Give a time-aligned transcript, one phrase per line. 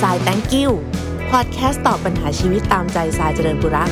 [0.00, 0.72] แอมไซแตงกิว
[1.30, 3.90] พอดแคสต์ตอบปัญหาชีวิตตามใจสายเจริญบุรัก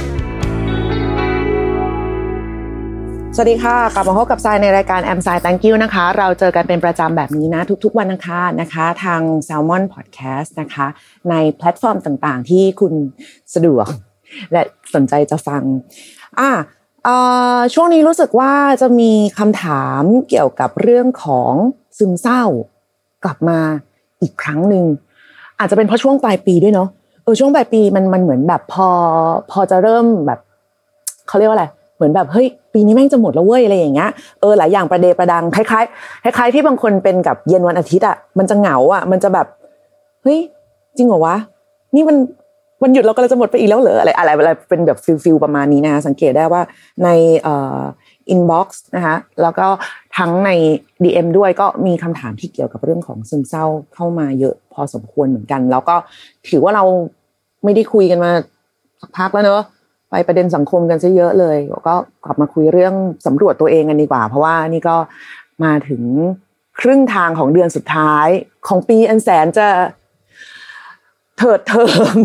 [3.34, 10.87] สวัสดีค่ะ กลับมาพบกับทรายในรายการแอม i ซ Thank you นะคะ เราเจอกันเป็นประจำแบบนี้นะ ทุกๆ วันอังคารนะคะ ทาง Salmon Podcast นะคะ
[11.31, 12.95] ในแพลตฟอร์มต่างๆ ที่คุณ
[13.55, 13.89] สะดวก
[14.53, 14.62] และ
[14.95, 15.62] สนใจจะฟัง
[16.39, 16.50] อะ
[17.75, 21.53] ช่วงนี้รู้สึกว่าจะมีคำถามเกี่ยวกับเรื่องของ
[21.98, 22.43] ซึมเศร้า
[23.25, 23.61] กลับมา
[24.22, 24.87] อีกครั้งหนึ่ง
[25.59, 26.89] อาจจะเป็นเพราะช่วงปลายปีด้วยเนาะ
[27.25, 28.89] เออช่วงปลายปีมันมันเหมือนแบบพอ
[29.51, 30.39] พอจะเริ่มแบบ
[31.28, 39.47] เขาเรียกว่าอะไรเหมือนแบบเฮ้ยปีนี้แม่งจะหมดแล้วเว้ยอะไรอย่างเงี้ยเออหลายอย่างประเดประดังคล้ายๆคล้ายที่บางคนเป็นกับเย็นวันอาทิตย์อะมันจะเหงาอะมันจะแบบ
[40.23, 40.39] เฮ้ย
[40.97, 41.37] จริงเหรอวะ
[41.95, 42.17] นี่มัน
[42.83, 46.62] วันหยุดเราก็จะหมดไปอีกแล้วเหรออะไรอะไรอะไรเป็นแบบ feel feel ประมาณนี้นะสังเกตได้ว่า
[47.05, 47.09] ใน
[47.43, 47.81] เอ่อ
[48.31, 49.67] inbox นะคะแล้วก็
[50.19, 50.51] ทั้งใน
[51.05, 55.97] DM ด้วยก็มีคำถามที่เกี่ยวกับเรื่องของซึมเศร้าเข้ามาเยอะพอสมควรเหมือนกัน แล้วก็
[56.49, 56.84] ถือว่าเรา
[57.65, 58.31] ไม่ได้คุยกันมา
[59.00, 59.62] สักพักแล้วเนอะ
[60.11, 61.56] ไปประเด็นสังคมกันซะเยอะเลย
[61.88, 61.94] ก็
[62.25, 62.94] กลับมาคุยเรื่อง
[63.27, 64.97] สำรวจตัวเองกันดีกว่า เพราะว่านี่ก็
[65.65, 66.03] มาถึง
[66.81, 68.28] ครึ่งทางของเดือนสุดท้าย
[68.67, 69.69] ของปีอันแสนจะ
[71.38, 71.84] เถิดเทิ
[72.15, 72.17] ม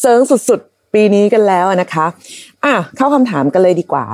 [0.00, 2.06] เซิงสุดๆ ปีนี้กันแล้วนะคะ
[2.64, 4.04] อะเข้าคำถามกันเลยดีกว่า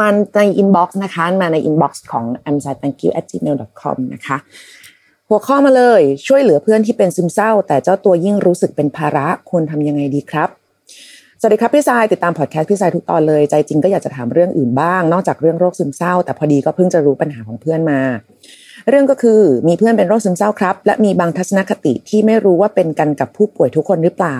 [0.00, 3.96] มาใน inbox นะคะ มาใน inbox ของ a m s i thank you at gmail com
[4.14, 4.36] นะคะ
[5.28, 10.48] หัวข้อมาเลยช่วยเหลือเพื่อนที่เป็นซึมเศร้า แต่เจ้าตัวยิ่งรู้สึกเป็นภาระควรทำยังไงดีครับ
[11.40, 18.00] สวัสดีครับพี่สายติดตามพอดแคสต์พี่สายทุกตอนเลย ใจจริงก็อยากจะถามเรื่องอื่นบ้าง นอกจากเรื่องโรคซึมเศร้า แต่พอดีก็เพิ่งจะรู้ปัญหาของเพื่อนมา
[18.88, 24.38] เรื่องก็คือมีเพื่อนเป็นโรคซึมเศร้าครับ และมีบางทัศนคติที่ไม่รู้ว่าเป็นกันกับผู้ป่วยทุกคนหรือเปล่า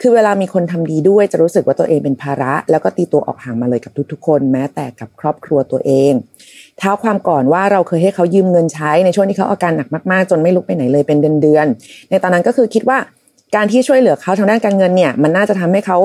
[0.00, 6.12] คือเวลามีคนทำดีด้วยจะรู้สึกว่าตัวเองเป็นภาระ แล้วก็ตีตัวออกห่างมาเลยกับทุกๆ คนแม้แต่กับครอบครัวตัวเอง
[6.78, 12.98] เท้าความก่อนว่าเราเคยให้เขายืมเงินใช้ในช่วงที่เขาอาการหนักมากๆ จนไม่ลุกไปไหนเลยเป็นเดือนๆในตอนนั้นก็คือคิดว่า
[13.56, 15.98] การที่ช่วยเหลือเขาทางด้านการเงินเนี่ยมันน่าจะทำให้เขา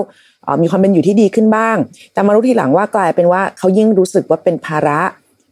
[0.61, 1.77] มีความเป็นอยู่ที่ดีขึ้นบ้าง
[2.13, 4.99] แต่มารู้ทีหลังว่ากลายเป็นว่าเขายิ่งรู้สึกว่าเป็นภาระ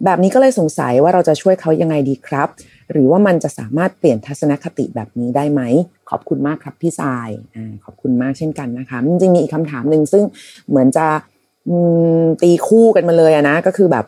[0.06, 2.50] แบบนี้ก็เลยสงสัยว่าเราจะช่วยเขายังไงดีครับ
[2.92, 5.62] หรือว่ามันจะสามารถเปลี่ยนทัศนคติแบบนี้ได้ไหม
[6.09, 10.24] ขอบคุณมากครับพี่ทรายอขอบคุณมากเช่นกันนะคะจริงๆมีอีกคำถามหนึ่งซึ่ง
[10.70, 11.06] เหมือนจะ
[12.42, 14.06] ตีคู่กันมาเลยนะก็คือแบบ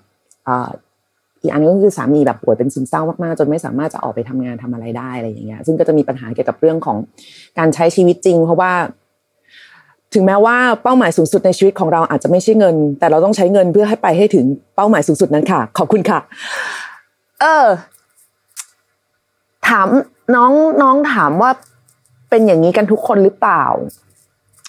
[1.41, 6.97] อีกอันนึงก็คือสามีแบบป่วยเป็นซึมเศร้ามากๆ จนไม่สามารถจะออกไปทำงานทำอะไรได้อะไรอย่างเงี้ยซึ่งก็จะมีปัญหาเกี่ยวกับเรื่องของ
[7.57, 8.72] การใช้ชีวิตจริง เพราะว่า
[10.13, 14.45] ถึงแม้ว่าเป้าหมายสูงสุดในชีวิตของเราอาจจะไม่ใช่เงิน แต่เราต้องใช้เงินเพื่อให้ไปให้ถึง
[14.75, 16.19] เป้าหมายสูงสุดนั้นค่ะ ขอบคุณค่ะ
[17.41, 17.67] เออ
[19.67, 19.88] ถาม
[20.35, 20.51] น้อง
[20.81, 21.51] น้องถามว่า
[22.29, 23.63] เป็นอย่างนี้กันทุกคนหรือเปล่า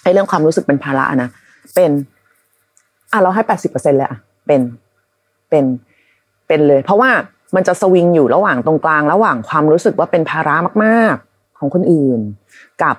[0.03, 1.29] ไอ้เรื่องความรู้สึกเป็นภาระนะ
[1.75, 1.91] เป็น
[3.11, 4.17] อะเราให้แปดสิบเปอร์เซ็นเลยอะ
[4.47, 4.61] เป็น
[5.49, 5.65] เป็น
[6.47, 7.11] เป็นเลย เพราะว่า
[7.55, 12.19] มันจะสวิงอยู่ระหว่างตรงกลาง ระหว่างความรู้สึกว่าเป็นภาระมาก ๆ ของคนอื่น
[12.83, 12.95] กับ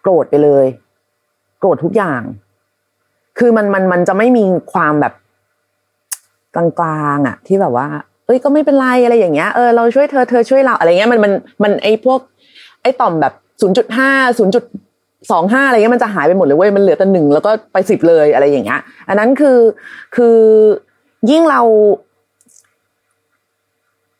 [0.00, 0.66] โกรธไปเลย
[1.64, 2.22] โกรธทุกอย่าง
[3.38, 5.12] คือมันมันมันจะไม่มีความแบบ
[6.54, 7.86] กลางๆอะ ที่แบบว่า
[8.26, 12.20] เอ้ยก็ไม่เป็นไรอะไรอย่างเงี้ยเออเราช่วยเธอเธอช่วยเราอะไรเงี้ยมันมันมันไอพวก
[12.82, 14.64] ไอต่อมแบบศูนย์จุดห้าศูนย์จุด
[15.30, 19.58] สองห้าอะไรเงี้ยมันจะหายไปหมดเลยเว้ยมันเหลือแต่หนึ่งแล้วก็ไปสิบเลยอะไรอย่างเงี้ย อันนั้นคือ
[20.16, 20.36] คือ
[21.30, 21.60] ยิ่งเรา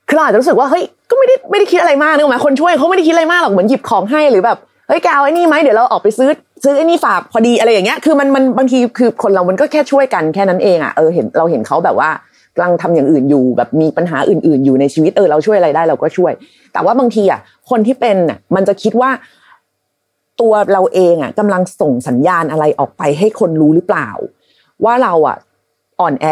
[0.09, 4.59] คือเราอาจจะรู้สึกว่าเฮ้ยก็ไม่ได้ไม่ได้คิดอะไรมากนึกออกไหมคนช่วยเขาไม่ได้คิดอะไรมากหรอกเหมือนหยิบของให้หรือแบบ
[4.89, 6.29] เฮ้ยแกเอาไอ้นี่ไหมเดี๋ยวเราออกไปซื้อ
[6.65, 12.11] ซื้อไอ้นี่ฝากพอดีอะไรอย่างเงี้ยคือมันมันบางทีคือคนเรามันก็แค่ช่วยกันแค่นั้นเองอะเออเห็นเราเห็นเขาแบบว่า
[12.55, 16.33] กำลังทำอย่างอื่นอยู่แบบมีปัญหาอื่น ๆ อยู่ในชีวิตเออเราช่วยอะไรได้เราก็ช่วย
[16.73, 17.41] แต่ว่าบางทีอะ
[17.71, 19.11] คนที่เป็นอะมันจะคิดว่า
[20.41, 24.09] ตัวเราเองอะกำลังส่งสัญญาณอะไรออกไปให้คนรู้หรือเปล่า
[24.85, 25.37] ว่าเราอะ
[26.01, 26.27] อ่อนแอ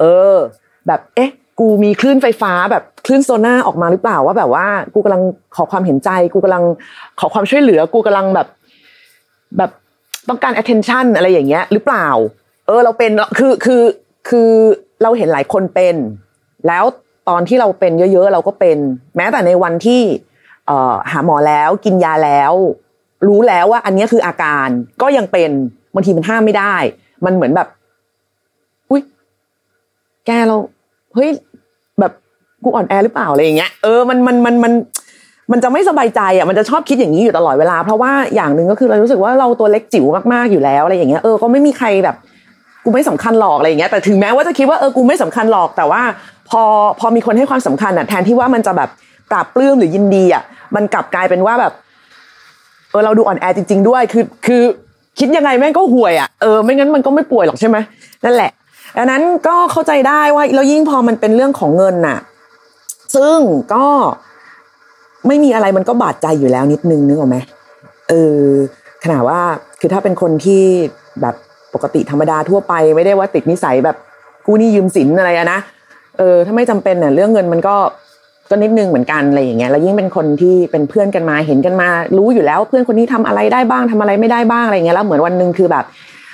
[0.00, 0.34] เออ
[0.86, 1.30] แบบเอ๊ะ
[1.60, 5.22] กูมีคลื่นไฟฟ้าแบบคลื่นโซน่าออกมาหรือเปล่าว่าแบบว่า กูกำลัง
[5.56, 6.64] ขอความเห็นใจ กูกำลัง
[7.20, 8.48] ขอความช่วยเหลือ กูกำลังแบบ
[9.58, 9.70] แบบ
[10.28, 12.08] ต้องการ attention อะไรอย่างเงี้ย หรือเปล่า
[12.66, 13.82] เออเราเป็นคือคือ
[14.28, 14.50] คือ
[15.02, 15.96] เราเห็นหลายคนเป็น
[16.68, 16.84] แล้ว
[17.28, 18.78] ตอนที่เราเป็นเยอะๆเราก็เป็น
[19.16, 20.02] แม้แต่ในวันที่
[20.66, 22.52] เอ่อหาหมอแล้วกินยาแล้ว
[23.28, 24.68] รู้แล้วว่า อันนี้คืออาการ
[25.02, 25.50] ก็ยังเป็น
[25.94, 26.74] บางทีมันห้ามไม่ได้
[27.24, 27.68] มันเหมือนแบบ
[28.90, 29.02] อุ้ย
[30.26, 30.56] แกเรา
[31.14, 31.30] เฮ้ย
[32.00, 32.12] แบบ
[32.62, 34.72] กูอ่อนแอหรือเปล่าอะไรอย่างเงี้ยเออมันมันมันมัน
[35.52, 42.16] มันจะไม่สบายใจอะมันจะชอบคิดอย่างนี้อยู่ตลอดเวลา เพราะว่าอย่างหนึ่งก็คือเรารู้สึกว่าเราตัวเล็กจิ๋วมากๆอยู่แล้วอะไรอย่างเงี้ยเออก็ไม่มีใครแบบ
[42.84, 46.02] กูไม่สำคัญหรอกอะไรอย่างเงี้ยแต่ถึงแม้ว่าจะคิดว่าเออกูไม่สำคัญหรอกแต่ว่า
[46.50, 46.62] พอ
[47.00, 48.88] พอมีคนให้ความสำคัญอะแทนที่ว่ามันจะแบบ
[49.30, 50.42] ปราบปลื้มหรือยินดีอะ
[50.74, 51.72] มันกลับกลายเป็นว่าแบบ
[52.90, 54.62] เออเราดูอ่อนแอจริง ๆ ด้วยคือคือ
[55.18, 57.76] คิดยังไงแม่งก็ห่วยอะเออไม่งั้นมันก็ไม่ป่วยหรอกใช่ไหม
[58.24, 58.50] นั่นแหละ
[58.96, 62.18] ดังนั้นก็เข้าใจได้ว่าแล้วยิ่งพอมันเป็นเรื่องของเงินน่ะ
[63.16, 63.38] ซึ่ง
[63.74, 63.86] ก็
[65.26, 67.36] ไม่มีอะไรมันก็บาดใจอยู่แล้วนิดนึงนึกออกไหม
[68.08, 68.40] เออ
[69.04, 69.40] ขนาดว่า
[69.80, 70.62] คือถ้าเป็นคนที่
[71.20, 71.34] แบบ
[71.74, 73.96] ปกติธรรมดาทั่วไปไม่ได้ว่าติดนิสัยแบบ
[74.46, 75.58] กู้หนี้ยืมสินอะไรอะนะ
[76.18, 77.76] เออถ้าไม่จำเป็นเนี่ยเรื่องเงินมันก็
[78.50, 85.84] ก็นิดนึงเหมือนกันอะไรอย่างเงี้ยแล้วยิ่งเป็นคนที่เป็นเพื่อนกันมาเห็นกันมา รู้อยู่แล้ว เพื่อนคนนี้ทำอะไรได้บ้างทำอะไรไม่ได้บ้างอะไรเงี้ยแล้วเหมือนวันหนึ่งคือแบบ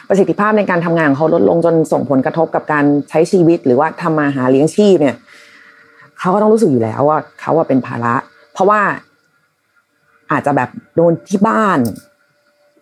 [0.09, 5.17] ประสิทธิภาพในการทำงานของเขาลดลงจนส่งผลกระทบกับการใช้ชีวิต หรือว่าทำมาหาเลี้ยงชีพเนี่ย
[6.19, 8.15] เขาก็ต้องรู้สึกอยู่แล้วว่าเขาว่าเป็นภาระ
[8.61, 8.81] ราะว่า
[10.31, 11.79] อาจจะแบบโดนที่บ้าน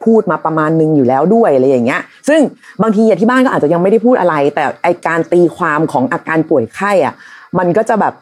[0.04, 2.40] พูดมาประมาณนึงอยู่แล้วด้วยอะไรอย่างเงี้ย ซึ่ง
[2.82, 7.14] บางทีอ่ที่บ้านก็อาจจะยังไม่ได้พูดอะไร แต่ไอการตีความของอาการป่วยไข้อะ
[7.58, 8.14] มันก็จะแบบ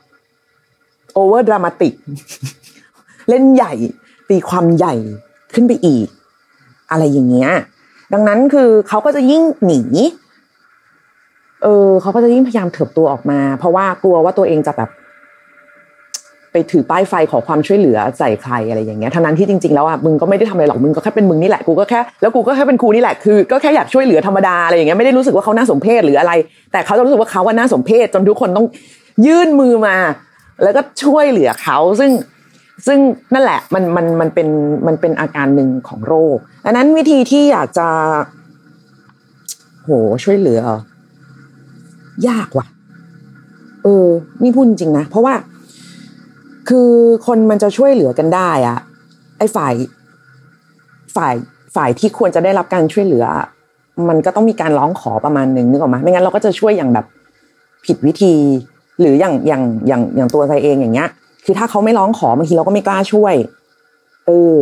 [1.13, 1.95] โอเวอร์ดรามาติก
[3.29, 3.73] เล่นใหญ่
[4.31, 4.95] ตีความใหญ่
[5.55, 6.09] ขึ้นไปอีก
[6.91, 7.51] อะไรอย่างเงี้ย
[8.13, 9.81] ดังนั้นคือเขาก็จะยิ่งหนี
[11.63, 14.91] เออเขาก็จะยิ่งพยายามเถิบตัวออกมา เพราะว่ากลัวว่าตัวเองจะแบบ
[16.57, 26.33] ไปถือป้ายไฟขอความช่วยเหลือใส่ใครอะไรอย่างเงี้ยทั้งนั้นที่จริงๆแล้วอะมึงก็ไม่ได้ทำอะไรหรอกมึงก็แค่เป็นมึงนี่แหละกูก็แค่แล้วกูก็แค่เป็นครูนี่แหละคือก็แค่อยากช่วยเหลือธรรมดาอะไรอย่างเงี้ยไม่ได้รู้สึกว่าเขาน่าสมเพชหรืออะไร
[26.73, 28.67] แต่เขาจะรู้สึกว่าเขาว่าน่าสมเพชจนทุกคนต้อง
[29.27, 29.97] ยื่นมือมา
[30.63, 32.11] แล้วก็ช่วยเหลือเขาซึ่ง
[32.87, 32.99] ซึ่ง
[33.35, 34.49] นั่นแหละมันมันมันเป็น
[34.87, 37.89] มันเป็นอาการหนึ่งของโรคดังนั้นวิธีที่อยากจะ
[39.85, 39.91] โห
[40.25, 40.61] ช่วยเหลือ
[42.29, 42.67] ยากว่ะ
[43.85, 44.09] เออ
[44.43, 45.35] นี่พูดจริงนะเพราะว่า
[46.69, 46.91] คือ
[47.27, 48.79] คนมันจะช่วยเหลือกันได้อะ
[49.39, 49.75] ไอ้ฝ่าย
[51.17, 51.35] ฝ่าย
[51.77, 53.27] ฝ่ายที่ควรจะได้รับการช่วยเหลือ
[54.09, 57.07] มันก็ต้องมีการร้องขอประมาณหนึ่งนึกออกไหมไม่งั้นเราก็จะช่วยอย่างแบบ
[57.87, 58.35] ผิดวิธี
[59.01, 61.09] หรืออย่างอย่างอย่างอย่างตัวใจเองอย่างเงี้ย
[61.45, 63.35] คือถ้าเขาไม่ร้องขอบางทีเราก็ไม่กล้าช่วย
[64.27, 64.55] เออ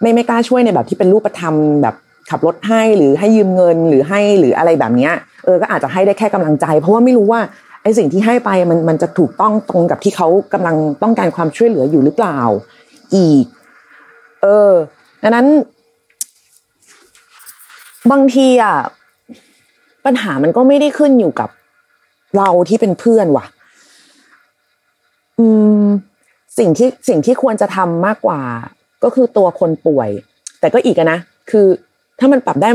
[0.00, 1.94] ไม่ไม่กล้าช่วยในแบบที่เป็นรูปธรรมแบบ
[2.30, 5.12] ขับรถให้หรือให้ยืมเงินหรือให้หรืออะไรแบบเนี้ย
[5.44, 7.40] เออก็อาจจะให้ได้แค่กำลังใจ เพราะว่าไม่รู้ว่า
[7.88, 12.38] อ้สิ่งที่ให้ไปมันมันจะถูกต้องตรงกับที่เขากำลังต้องการความช่วยเหลืออยู่หรือเปล่า
[13.16, 13.44] อีก
[14.42, 14.72] เออ
[15.22, 15.46] ดังนั้น
[18.10, 18.76] บางทีอะ
[20.04, 21.50] ปัญหามันก็ไม่ได้ขึ้นอยู่กับ
[22.36, 23.46] เราที่เป็นเพื่อนว่ะ
[25.38, 25.46] อื
[25.84, 25.86] ม
[26.58, 28.40] สิ่งที่สิ่งที่ควรจะทำมากกว่า
[29.04, 30.08] ก็คือตัวคนป่วย
[30.60, 31.18] แต่ก็อีกนะ
[31.50, 31.66] คือ
[32.18, 32.70] ถ้ามันปรับได้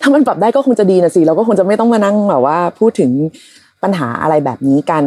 [0.00, 3.10] ถ้ามันปรับได้ก็คงจะดีนะสิเราก็คงจะไม่ต้องมานั่งแบบว่า พูดถึง
[3.84, 5.02] ปัญหาอะไรแบบนี้กัน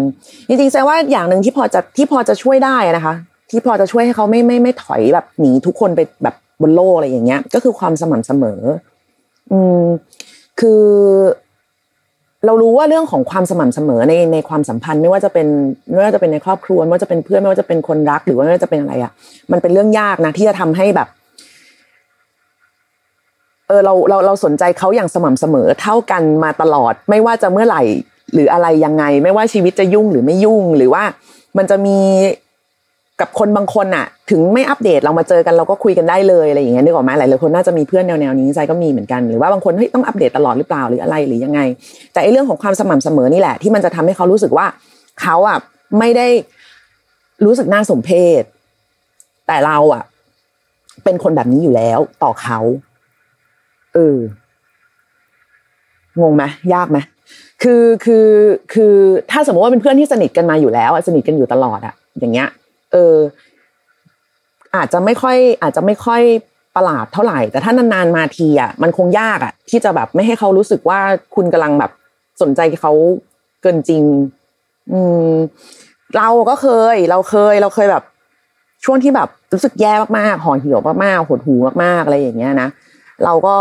[0.48, 3.14] จริงๆแสดงว่าอย่างหนึ่งที่พอจะที่พอจะช่วยได้นะคะ
[3.52, 8.62] ที่พอจะช่วยให้เขาไม่ไม่ไม่ถอยแบบหนีทุกคนไปแบบบนโลกอะไรอย่างเงี้ย ก็คือความสม่ำเสมอ
[9.52, 9.84] อืม
[10.60, 10.84] คือ
[12.46, 15.48] เรารู้ว่าเรื่องของความสม่ำเสมอในในความสัมพันธ์ ไม่ว่าจะเป็น
[15.92, 19.12] ไม่ว่าจะเป็นในครอบครัวไม่ว่าจะเป็นเพื่อนไม่ว่าจะเป็นคนรัก หรือว่าไม่ว่าจะเป็นอะไรอะ
[19.52, 21.08] มันเป็นเรื่องยากนะที่จะทำให้แบบ
[23.68, 27.84] เออเราเราเราสนใจเขาอย่างสม่ำเสมอเท่ากันมาตลอด ไม่ว่าจะเมื่อไหร่
[28.34, 31.04] หรืออะไรยังไง ไม่ว่าชีวิตจะยุ่งหรือไม่ยุ่งหรือว่า
[31.58, 31.98] มันจะมี
[33.22, 41.60] กับคนบางคนอะถึงไม่อัปเดตเรามาเจอกันเราก็คุยกันได้เลยอะไรอย่างเงี้ยนึกออกไหมหลายหลายคนน่าจะมีเพื่อนแนวๆนี้ใจก็มีเหมือนกันหรือว่าบางคนเฮ้ยต้องอัปเดตตลอดหรือเปล่าหรืออะไรหรือยังไง
[42.14, 44.66] แต่ไอ้เรื่องของความสม่ำเสมอนี่แหละ ที่มันจะทำให้เขารู้สึกว่า
[45.22, 45.58] เขาอะ
[46.00, 46.28] ไม่ได้
[47.46, 48.44] รู้สึกน่าสมเพช
[49.48, 50.04] แต่เราอะ
[51.04, 52.60] เป็นคนแบบนี้อยู่แล้วต่อเขา
[53.94, 54.18] เออ
[56.22, 56.44] งงไหม
[56.74, 56.98] ยากไหม
[57.64, 58.30] คือคือ
[58.74, 58.96] คือ
[59.32, 62.50] ถ้าสมมติว่าเป็นเพื่อนที่สนิทกันมาอยู่แล้วอะสนิทกันอยู่ตลอดอะอย่างเงี้ย
[62.92, 63.16] เออ
[64.76, 66.22] อาจจะไม่ค่อย อาจจะไม่ค่อย
[66.76, 71.00] ประหลาดเท่าไหร่ แต่ถ้านานๆมาทีอะมันคงยากอะที่จะแบบไม่ให้เขารู้สึกว่า
[71.36, 71.92] คุณกำลังแบบ
[72.42, 72.94] สนใจเขา
[73.62, 74.04] เกินจริง
[74.92, 75.00] อื
[75.30, 75.34] ม
[76.16, 78.04] เราก็เคย เราเคย เราเคยแบบ
[78.86, 82.70] ช่วงที่แบบรู้สึกแย่มากๆห่อเหี่ยวมากๆหดหูมากๆอะไรอย่างเงี้ยนะ
[83.24, 83.56] เราก็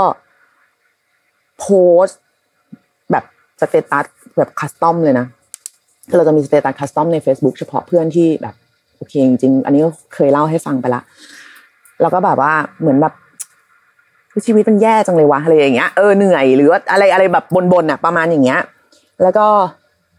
[1.60, 1.66] โพ
[2.04, 2.20] สต์
[3.60, 5.26] status แบบ custom เลยนะ
[6.08, 8.54] คือเราจะมี status custom ใน Facebook เฉพาะเพื่อนที่แบบ
[8.96, 11.00] โอเคจริงๆอันนี้ก็เคยเล่าให้ฟังไปละ
[12.00, 13.14] แล้วก็แบบว่าเหมือนแบบ
[14.46, 18.60] ชีวิตมันแย่จังเลยวะอะไรอย่างเงี้ยเออเหนื่อยหรือว่าอะไรอะไรแบบบ่นๆอะประมาณอย่างเงี้ย
[19.22, 19.46] แล้วก็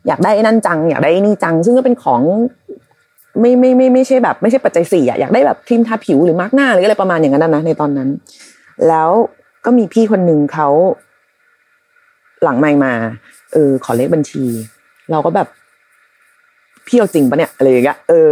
[0.07, 2.21] อยากได้นั่นจัง อยากได้นี่จัง ซึ่งก็เป็นของ
[3.39, 8.09] ไม่ไม่ไม่ไม่ใช่แบบ ไม่ใช่ปัจจัยสี่อะอยากได้แบบครีมทาผิวหรือมาสก์หน้าหรืออะไรประมาณอย่างนั้นนะในตอนนั้น
[8.87, 9.09] แล้ว
[9.65, 10.67] ก็มีพี่คนหนึ่งเขา
[12.43, 12.93] หลังไม่มา
[13.53, 14.43] เออขอเลขบัญชี
[15.11, 15.47] เราก็แบบ
[16.87, 18.31] พี่เอาจริงปะเนี่ยอะไรอย่างเงี้ยเออ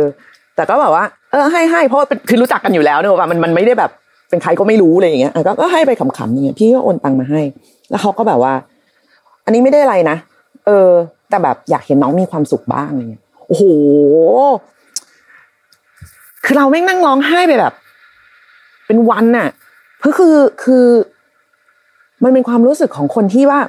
[0.56, 3.92] แต่ก็แบบว่า เออให้ให้เพราะเป็นคือรู้จักกันอยู่แล้วเนอะว่ามันมันไม่ได้แบบ
[4.30, 7.42] เป็นใครก็ไม่รู้อะไรอย่างเงี้ยก็ก็ให้ไปขำๆอย่างเงี้ยพี่ก็โอนตังมาให้
[7.90, 8.54] แล้วเขาก็แบบว่า
[9.46, 10.18] อันนี้ไม่ได้อะไรนะ
[10.66, 10.90] เออ
[11.30, 13.64] แต่แบบอยากเห็นน้องมีความสุขบ้างอะไรเงี้ยโอ้โห
[16.46, 17.74] คือเราแม่งนั่งร้องไห้ไปแบบ
[18.88, 19.50] เป็นวันน่ะ
[20.06, 20.86] ก็คือคือ
[22.24, 23.60] มันเป็นความรู้สึกของคนที่ว่า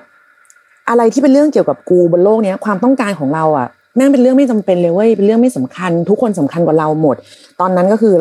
[0.89, 7.17] อะไรที่เป็นเรื่องเกี่ยวกับกูบนโลกเนี้ยความต้องการของเราอะแม่งเป็นเรื่องไม่จำเป็นเลยเว้ยเป็นเรื่องไม่สำคัญ ทุกคนสำคัญกว่าเราหมด
[7.61, 8.15] ตอนนั้นก็คือ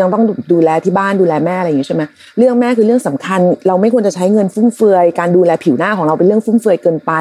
[0.00, 0.22] ยังต้อง
[0.52, 2.02] ดูแลที่บ้านดูแลแม่อะไรอย่างงี้ใช่ไหม
[2.38, 7.12] เรื่องแม่คือเรื่องสำคัญ เราไม่ควรจะใช้เงินฟุ่มเฟือย การดูแลผิวหน้าของเราเป็นเรื่องฟุ่มเฟือยเกินไป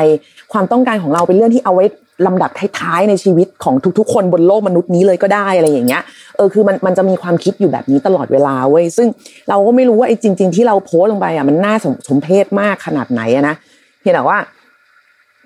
[0.53, 1.85] ความต้องการของเราเป็นเรื่องที่เอาไว้
[2.27, 6.01] ลำดับท้ายๆในชีวิตของทุกๆ คนบนโลกมนุษย์นี้เลยก็ได้อะไรอย่างเงี้ย
[6.35, 9.07] เออคือมันมันจะมีความคิดอยู่แบบนี้ตลอดเวลาเว้ยซึ่ง
[9.49, 11.75] เราก็ไม่รู้ว่าไอ้จริง ๆ ที่เราโพสลงไปอะมันน่า
[12.07, 13.55] สมเพชมากขนาดไหนนะ
[14.01, 14.37] เพียงแต่ว่า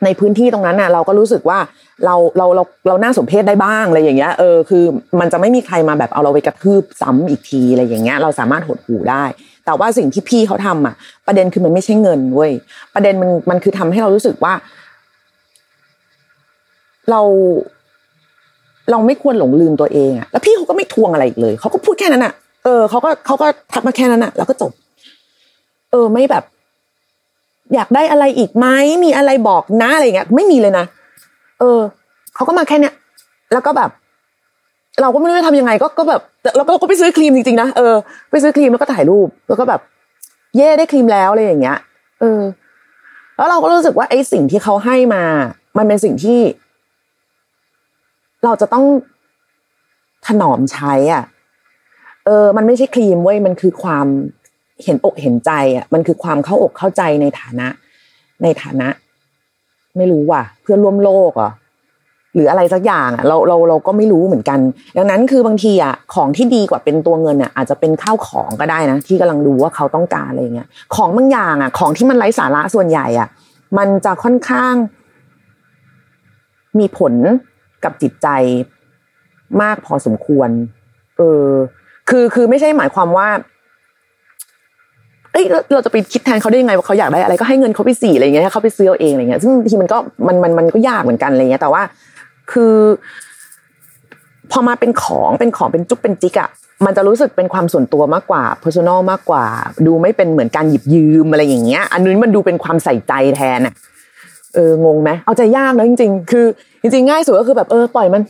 [0.04, 1.60] ในพื้นที่ตรงนั้นน่ะ เราก็รู้สึกว่า
[2.06, 4.84] เราเราเราเราน่าสมเพชได้บ้างอะไรอย่างเงี้ยเออคือ
[5.20, 9.24] มันจะไม่มีใครมาแบบเอาเราไปกระทืบซ้ำอีกทีอะไรอย่างเงี้ย เราสามารถหดหูได้
[9.66, 10.96] แต่ว่าสิ่งที่พี่เขาทำอะ
[11.28, 12.52] ประเด็นคือมันไม่ใช่เงินเว้ย
[12.96, 14.54] ประเด็นมันมันคือทำให้เรารู้สึกว่า
[17.10, 17.22] เรา
[18.92, 22.34] เราไม่ควรหลงลืมตัวเองอะแล้วพี่เขาก็ไม่ทวงอะไรอีกเลยเขาก็พูดแค่นั้นอะ
[22.64, 24.72] เออเขาก็เขาก็ทักมาแค่นั้นอะ แล้วก็จบ
[25.92, 26.44] เออ ไม่แบบ
[27.74, 28.68] อยากได้อะไรอีกไหม
[29.04, 30.86] มีอะไรบอกนะอะไรเงี้ยไม่มีเลยนะ
[31.60, 31.80] เออ
[32.36, 32.94] เขาก็มาแค่เนี้ย
[33.54, 33.90] แล้วก็แบบ
[35.02, 36.22] เราก็ไม่รู้จะทำยังไง ก็ก็แบบ
[36.58, 37.96] เราก็ก็ไปซื้อครีมจริงๆนะเออ
[38.32, 39.82] ไปซื้อครีมแล้วก็ถ่ายรูป แล้วก็แบบ
[40.58, 41.78] เย่ได้ครีมแล้วอะไรอย่างเงี้ย
[42.22, 42.42] เออ
[43.36, 45.24] แล้วเราก็รู้สึกว่าไอ้สิ่งที่เขาให้มา
[45.78, 46.40] มันเป็นสิ่งที่
[48.44, 48.86] เราจะต้อง
[50.28, 51.24] ถนอมใช้ อะ
[52.26, 54.08] เออ มันไม่ใช่ครีมเว้ยมันคือความ
[54.84, 57.68] เห็นอกเห็นใจอะมันคือความเข้าอกเข้าใจในฐานะ
[58.44, 58.88] ในฐานะ
[59.98, 61.52] ไม่รู้ว่ะ เพื่อนร่วมโลกอะ
[62.36, 64.60] หรืออะไรสักอย่างอะเราเราเราก็ไม่รู้เหมือนกัน
[64.98, 73.30] ดังนั้นคือบางทีอะของที่ดีกว่าเป็นตัวเงินอะอาจจะเป็นข้าวของก็ได้นะ ที่กำลังดูว่าเขาต้องการอะไรเงี้ยของบางอย่างอะ ของที่มันไร้สาระส่วนใหญ่อะ
[73.78, 74.74] มันจะค่อนข้าง
[76.80, 77.14] มีผล
[77.84, 78.28] กับจิตใจ
[79.62, 80.50] มากพอสมควร
[81.18, 81.48] เออ
[82.10, 83.30] คือคือไม่ใช่หมายความว่า
[85.36, 91.82] เอ้ยเราจะไปคิดแทนเขาได้ยังไงว่าเขาอยากได้อะไรก็ให้เงินเขาไปสี่อะไรเงี้ยเขาไปซื้อเอาเองอะไรเงี้ยซึ่งทีมันก็มันมันมันก็ยากเหมือนกันอะไรเงี้ย แต่ว่า
[92.52, 92.76] คือ
[94.52, 96.50] พอมาเป็นของเป็นของเป็นจุกเป็นจิกอะ
[96.86, 99.46] มันจะรู้สึกเป็นความส่วนตัวมากกว่า personal มากกว่า
[99.86, 103.74] ดูไม่เป็นเหมือนการหยิบยืมอะไรอย่างเงี้ย อันนี้มันดูเป็นความใส่ใจแทนอะ
[104.56, 106.46] เอองงไหมเอาใจยากนะจริง ๆ คือ
[106.82, 108.22] จริง ๆ ง่ายสุดก็คือแบบเออปล่อยมัน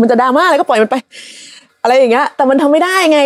[0.00, 0.96] มันจะดราม่าอะไรก็ปล่อยมันไป
[1.82, 3.20] อะไรอย่างเงี้ย แต่มันทำไม่ได้ไง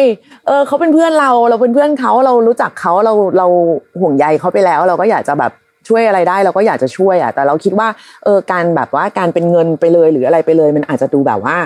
[0.47, 3.47] เออเขาเป็นเพื่อนเราเราเป็นเพื่อนเขาเรารู้จักเขาเราเรา
[4.01, 5.53] ห่วงใยเขาไปแล้ว เราก็อยากจะแบบ
[5.89, 7.89] ช่วยอะไรได้เราก็อยากจะช่วยอะแต่เราคิดว่า
[8.25, 11.57] เออการแบบว่าการเป็นเงินไปเลยหรืออะไรไปเลย มันอาจจะดูแบบว่า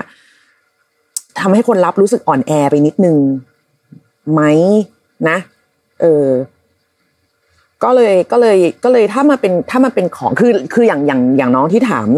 [1.41, 3.17] ทำให้คนรับรู้สึกอ่อนแอไปนิดนึง
[4.33, 4.43] ไหม
[5.29, 5.39] นะ
[6.01, 6.27] เออ
[7.85, 12.09] ก็เลยก็เลยก็เลยถ้ามาเป็นถ้ามาเป็นของคือคืออย่างอย่างอย่างน้องที่ถาม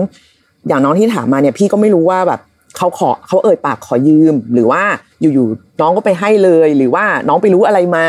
[0.69, 2.41] อย่างน้องที่ถามมาเนี่ย พี่ก็ไม่รู้ว่าแบบ
[2.77, 4.83] เขาขอเขาเอ่ยปากขอยืม หรือว่า
[5.21, 8.07] อยู่ๆน้องก็ไปให้เลย หรือว่าน้องไปรู้อะไรมา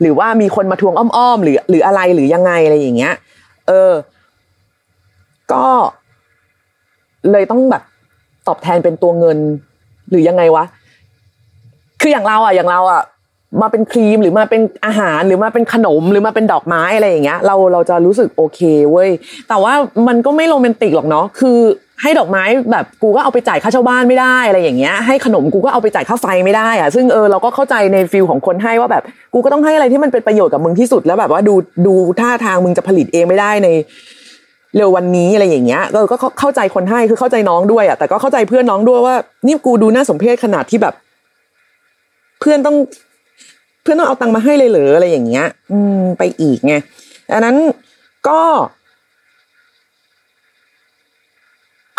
[0.00, 3.14] หรือว่ามีคนมาทวงอ้อมๆหรือ หรืออะไรหรือยังไงอะไรอย่างเงี้ย
[3.68, 3.92] เออ
[5.52, 5.66] ก็
[7.30, 7.82] เลยต้องแบบ
[8.46, 9.38] ตอบแทนเป็นตัวเงิน
[10.10, 10.64] หรือยังไงวะ
[12.00, 13.02] คืออย่างเราอะอย่างเราอะ
[13.60, 19.10] มาเป็นครีมหรือมาเป็นอาหารหรือมาเป็นขนมหรือมาเป็นดอกไม้อะไรอย่างเงี้ย เราเราจะรู้สึกโอเคเว้ย
[19.48, 19.74] แต่ว่า
[20.08, 21.58] มันก็ไม่โรแมนติกหรอกเนาะคือ
[22.02, 29.02] ให้ดอกไม้แบบกูก็เอาไปจ่ายค่าเช่าบ้านไม่ได้อะไรอย่างเงี้ยให้ขนมกูก็เอาไปจ่ายค่าไฟไม่ได้อะซึ่งเออเราก็เข้าใจในฟิลของคนให้ว่าแบบ
[29.34, 31.54] กูก็ต้องให้อะไรที่มันเป็นประโยชน์กับมึงที่สุดแล้วแบบว่าดู
[31.86, 33.68] ดูท่าทางมึงจะผลิตเองไม่ได้ใน
[34.76, 39.16] เร็ววันนี้อะไรอย่างเงี้ยก็ก็เข้าใจคนให้คือเข้าใจน้องด้วยอะแต่ก็เข้าใจเพื่อนน้องด้วยว่า
[39.46, 40.94] นี่กูดูน่าสมเพชขนาดที่แบบ
[42.40, 42.76] เพื่อนต้อง
[43.82, 46.74] เพื่อนต้องเอาตังค์มาให้เลยเหรออะไรอย่างเงี้ย อืม ไปอีกไง
[47.30, 47.56] ดังนั้น
[48.28, 48.40] ก็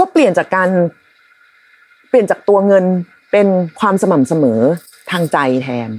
[0.03, 0.69] ก็เปลี่ยนจากการ
[2.09, 2.85] เปลี่ยนจากตัวเงิน
[3.31, 3.47] เป็น
[3.79, 4.59] ความสม่ำเสมอ
[5.11, 5.89] ทางใจแทน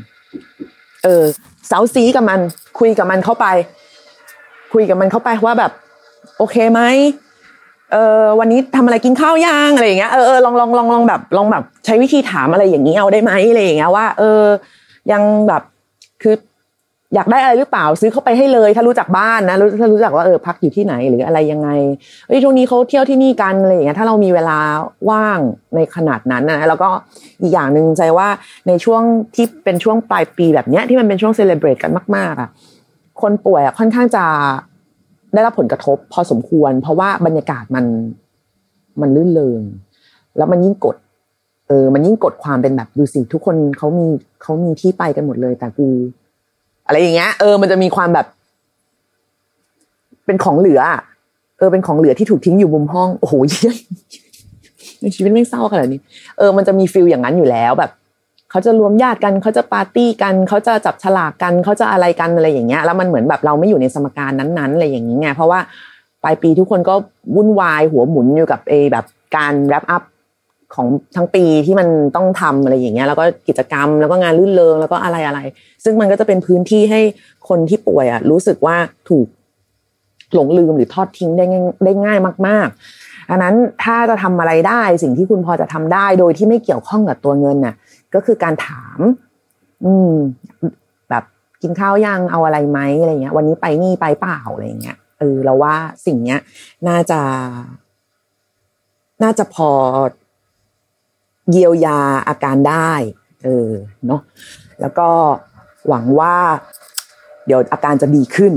[1.05, 1.23] เออ
[1.71, 2.41] สาสีกับมัน
[2.79, 3.47] คุยกับมันเข้าไป
[4.73, 5.73] คุยกับมันเข้าไปว่าแบบ
[6.39, 6.81] โอเคไหม
[7.93, 14.43] เออวันนี้ทำอะไรกินข้าวยังอะไรอย่างเงี้ยเออเออลองลองลองลองแบบลองแบบ ใช้วิธีถามอะไรอย่างนี้เอาได้ไหมอะไรอย่างเงี้ยว่า เออ
[15.13, 15.63] ยังแบบ
[16.23, 16.35] คือ
[17.15, 21.69] อยากได้อะไรหรือเปล่าซื้อเข้าไปให้เลย ถ้ารู้จักบ้านนะรู้ถ้ารู้จักว่าเออพักอยู่ที่ไหนหรืออะไรยังไง
[22.29, 24.59] เอ้ยช่วงนี้เขาเที่ยวที่นี่กันอะไรอย่างเงี้ยถ้าเรามีเวลา
[25.11, 25.39] ว่าง
[25.75, 26.89] ในขนาดนั้นนะแล้วก็
[27.43, 28.29] อีกอย่างหนึ่งใจว่า
[28.69, 29.03] ในช่วง
[29.35, 32.49] ที่เป็นช่วงปลายปีแบบเนี้ยที่มันเป็นช่วงเซเลบรตกันมาก ๆอะ
[33.23, 34.25] คนป่วยอะค่อนข้างจะ
[35.35, 37.85] ได้รับผลกระทบ พอสมควร เพราะว่าบรรยากาศมัน
[39.01, 39.63] มันลื่นเลง
[40.37, 40.97] แล้วมันยิ่งกด
[41.69, 44.07] เออ มันยิ่งกดความเป็นแบบดูสิทุกคนเขามี
[44.43, 45.87] เขามีที่ไปกันหมดเลย แต่กู
[46.87, 48.27] อะไรอย่างเงี้ย เออ มันจะมีความแบบ
[50.27, 50.81] เป็นของเหลือ
[51.59, 53.75] เออ เป็นของเหลือที่ถูกทิ้งอยู่มุมห้อง โอ้โหเยี่ย
[55.03, 56.01] ในชีวิตไม่เศร้าขนาดนี้
[56.39, 57.91] เออ มันจะมีฟิลอย่างนั้นอยู่แล้วแบบ
[58.51, 65.61] เขาจะรวมญาติกันเขาจะปาร์ตี้กันเขาจะจับฉลากกันเขาจะอะไรกันอะไรอย่างเงี้ย แล้วมันเหมือนแบบเราไม่อยู่ในสมการนั้นๆอะไรอย่างเงี้ยเพราะว่า
[66.23, 66.95] ปลายปีทุกคนก็
[67.37, 69.05] วุ่นวายหัวหมุนอยู่กับเอแบบ
[69.37, 70.03] การแรปอัพ
[70.75, 75.41] ของทั้งปีที่มันต้องทำอะไรอย่างเงี้ยแล้วก็กิจกรรมแล้วก็งานลื่นเลงแล้วก็อะไรอะไร
[75.85, 77.01] ซึ่งมันก็จะเป็นพื้นที่ให้
[77.49, 78.77] คนที่ป่วยอะรู้สึกว่า
[79.09, 79.27] ถูก
[80.35, 82.69] หลงลืมหรือทอดทิ้งได้ง่ายได้ง่ายมาก
[83.01, 83.55] ๆ อันนั้น
[83.85, 87.75] ถ้าจะทำอะไรได้สิ่งที่คุณพอจะทำได้ โดยที่ไม่เกี่ยวข้องกับตัวเงินน่ะ
[88.15, 89.01] ก็คือการถาม
[89.85, 90.15] อืม
[91.11, 91.25] แบบ
[91.63, 95.75] กินข้าวยังเอาอะไรไหมอะไรเงี้ย วันนี้ไปนี่ไปเปล่าอะไรเงี้ยเออเราว่า
[96.07, 96.41] สิ่งเนี้ย
[96.89, 97.21] น่าจะ
[99.23, 99.71] น่าจะพอ
[101.51, 101.99] เยียวยา
[102.29, 102.93] อาการได้
[103.45, 103.71] เออ
[104.07, 104.21] เนาะ
[104.81, 105.09] แล้วก็
[105.89, 106.35] หวังว่า
[107.47, 108.53] เดี๋ยวอาการจะดีขึ้น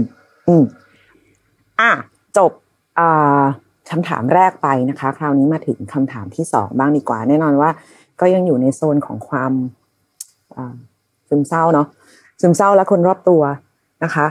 [0.48, 0.64] อืม
[1.80, 1.92] อะ
[2.38, 2.52] จบ
[3.00, 3.42] อ่า
[3.90, 7.70] คำถามแรกไปนะคะ คราวนี้มาถึงคำถามที่สองบ้างดีกว่า แน่นอนว่า
[8.20, 9.52] ก็ยังอยู่ในโซนของความ
[11.30, 11.88] ซึมเศร้าเนาะ
[12.42, 13.42] ซึมเศร้าและคนรอบตัว
[14.04, 14.26] นะคะ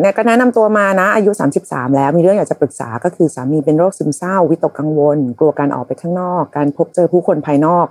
[0.00, 1.30] เนี่ยก็แนะนำตัวมานะ อายุ
[1.62, 7.86] 33 แล้วมีเรื่องอยากจะปรึกษาก็คือสามีเป็นโรคซึมเศร้า วิตกกังวล กลัวการออกไปข้างนอก การพบเจอผู้คนภายนอก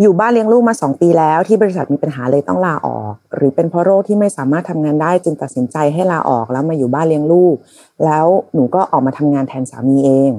[0.00, 7.56] อยู่บ้านเลี้ยงลูกมา 2 ปีแล้ว ที่บริษัทมีปัญหาเลยต้องลาออก หรือเป็นเพราะโรคที่ไม่สามารถทำงานได้จึงตัดสินใจให้ลาออกแล้วมาอยู่บ้านเลี้ยงลูก
[8.04, 10.32] แล้วหนูก็ออกมาทำงานแทนสามีเอง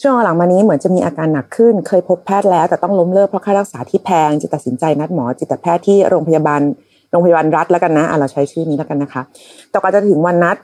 [0.00, 6.60] ช่วงหลังมานี้เหมือนจะมีอาการหนักขึ้น เคยพบแพทย์แล้ว แต่ต้องล้มเลิกเพราะค่ารักษาที่แพงจึงตัดสินใจนัดหมอจิตแพทย์ที่โรงพยาบาล
[7.10, 9.22] โรงพยาบาลรัฐแล้วกันนะอะเราใช้ชื่อนี้แล้วกันนะคะ
[9.70, 10.56] แต่กว่าจะถึงวันนัด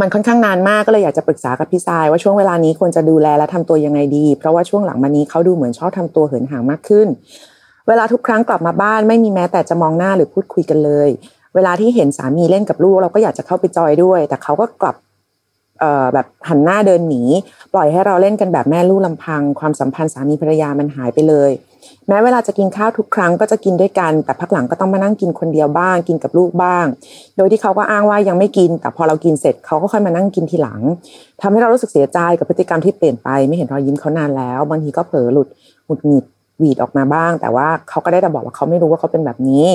[0.00, 7.08] มันค่อนข้างนานมากก็เลยอยากจะปรึกษากับพี่ทรายว่าช่วงเวลานี้ควรจะดูแลและทำตัวยังไงดี เพราะว่าช่วงหลังมานี้เขาดูเหมือนชอบทำตัวเหินห่างมากขึ้น
[7.88, 11.08] เวลาทุกครั้งกลับมาบ้านไม่มีแม้แต่จะมองหน้าหรือพูดคุยกันเลย
[11.54, 14.96] เวลาที่เห็นสามีเล่นกับลูกเราก็อยากจะเข้าไปจอยด้วย แต่เขาก็กลับ
[16.14, 17.22] แบบหันหน้าเดินหนี
[17.74, 21.50] ปล่อยให้เราเล่นกันแบบแม่ลูกลำพัง ความสัมพันธ์สามีภรรยามันหายไปเลย
[22.08, 26.84] แม้เวลาจะกินข้าวทุกครั้งก็จะกินด้วยกัน แต่พักหลังก็ต้องมานั่งกินคนเดียวบ้าง กินกับลูกบ้าง
[27.36, 30.80] โดยที่เขาก็อ้างว่ายังไม่กิน แต่พอเรากินเสร็จเขาก็ค่อยมานั่งกินทีหลัง
[31.40, 35.48] ทำให้เรารู้สึกเสียใจกับพฤติกรรมที่เปลี่ยนไป ไม่เห็นรอยยิ้มเขานานแล้ว บางทีก็เผลอหลุด
[35.86, 36.24] หงุดหงิด
[36.58, 39.66] หวีดออกมาบ้าง แต่ว่าเขาก็ได้แต่บอกว่าเขาไม่รู้ว่าเขาเป็นแบบนี้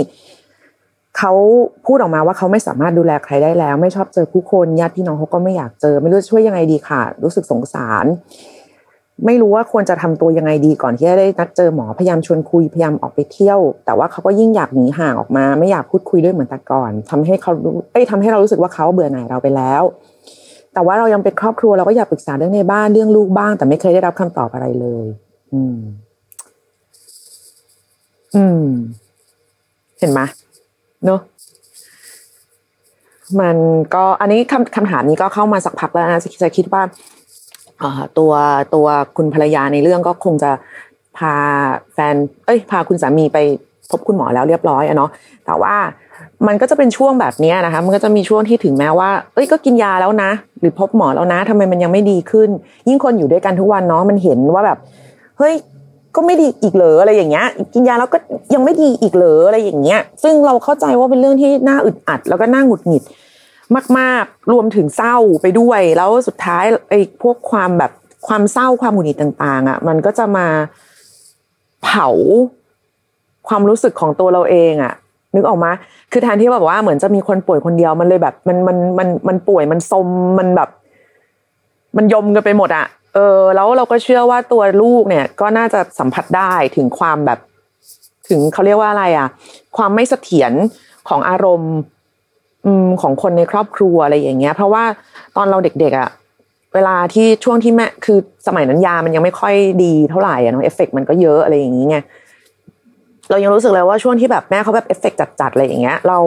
[1.17, 1.33] เขา
[1.85, 8.05] พูดออกมาว่าเขาไม่สามารถดูแลใครได้แล้ว ไม่ชอบเจอผู้คนญาติพี่น้องเขาก็ไม่อยากเจอ ไม่รู้ช่วยยังไงดีค่ะ รู้สึกสงสาร
[9.25, 17.51] ไม่รู้ว่าควรจะทำตัวยังไงดีก่อนที่จะได้นัดเจอหมอพยายามชวนคุยพยายามออกไปเที่ยว แต่ว่าเขาก็ยิ่งอยากหนีห่างออกมา ไม่อยากพูดคุยด้วยเหมือนแต่ก่อนทำให้เขา
[17.91, 19.83] เอ้ยทำให้เรารู้สึกว่าเขาเบื่อหน่ายเราไปแล้ว
[20.73, 25.05] แต่ว่าเรายังเป็นครอบครัวเราก็อยากปรึกษาเรื่องในบ้านเรื่องลูกบ้าง แต่ไม่เคยได้รับคำตอบอะไรเลย
[25.53, 25.77] อืม
[28.35, 28.65] อืม
[29.99, 30.19] เห็นไหม
[31.05, 31.21] เนอะ
[33.41, 33.57] มัน
[33.95, 36.81] ก็อันนี้คำคำถามนี้ก็เข้ามาสักพักแล้วนะจะคิดว่า
[38.17, 38.31] ตัว
[38.75, 38.87] ตัว
[39.17, 40.51] คุณภรรยาในเรื่องก็คงจะ
[41.17, 41.35] พา
[41.93, 42.15] แฟน
[42.45, 43.37] เอ้ย พาคุณสามีไป
[43.89, 45.09] พบคุณหมอแล้วเรียบร้อยอะเนาะ
[45.45, 45.75] แต่ว่า
[46.47, 52.49] มันก็จะเป็นช่วงแบบนี้นะคะ มันก็จะมีช่วงที่ถึงแม้ว่า เอ้ย ก็กินยาแล้วนะ หรือพบหมอแล้วนะทำไมมันยังไม่ดีขึ้น
[52.87, 54.77] ยิ่งคนอยู่ด้วยกันทุกวันเนาะ มันเห็นว่าแบบ
[55.37, 55.53] เฮ้ย
[56.15, 58.17] ก็ไม่ดีอีกเหรออะไรอย่างเงี้ย กินยาแล้วก็
[58.53, 63.03] ยังไม่ดีอีกเหรออะไรอย่างเงี้ย ซึ่งเราเข้าใจว่าเป็นเรื่องที่น่าอึดอัด แล้วก็น่าหงุดหงิด
[63.97, 67.91] มาก ๆ รวมถึงเศร้าไปด้วย แล้วสุดท้ายไอ้พวกความแบบ
[68.27, 70.47] ความเศร้าความหงุดหงิดต่าง ๆ อะ มันก็จะมา
[71.83, 72.07] เผา
[73.47, 74.93] ความรู้สึกของตัวเราเองอะ
[75.35, 75.71] นึกออกมา
[76.11, 80.07] คือแทนที่แบบว่าเหมือนจะมีคนป่วยคนเดียวมันเลยแบบ มันมันมันมันป่วยมันซม
[80.39, 80.69] มันแบบ
[81.97, 87.39] มันยมกันไปหมดอะเออ แล้วเราก็เชื่อว่าตัวลูกเนี่ย ก็น่าจะสัมผัสได้ถึงความแบบ
[88.29, 89.27] ถึงเขาเรียกว่าอะไรอะ
[89.77, 90.53] ความไม่เสถียร
[91.09, 91.73] ของอารมณ์
[93.01, 94.83] ของคนในครอบครัวอะไรอย่างเงี้ย เพราะว่า
[95.35, 96.09] ตอนเราเด็กๆอะ
[96.73, 98.17] เวลาที่ช่วงที่แม่คือ
[98.47, 101.97] สมัยนั้นยามันยังไม่ค่อยดีเท่าไหร่อะเนาะเอฟเฟกมันก็เยอะอะไรอย่างเงี้ไง
[103.29, 106.17] เรายังรู้สึกเลยว่าช่วงที่แบบแม่เขาแบบเอฟเฟกจัดๆอะไรอย่างเงี้ย เรา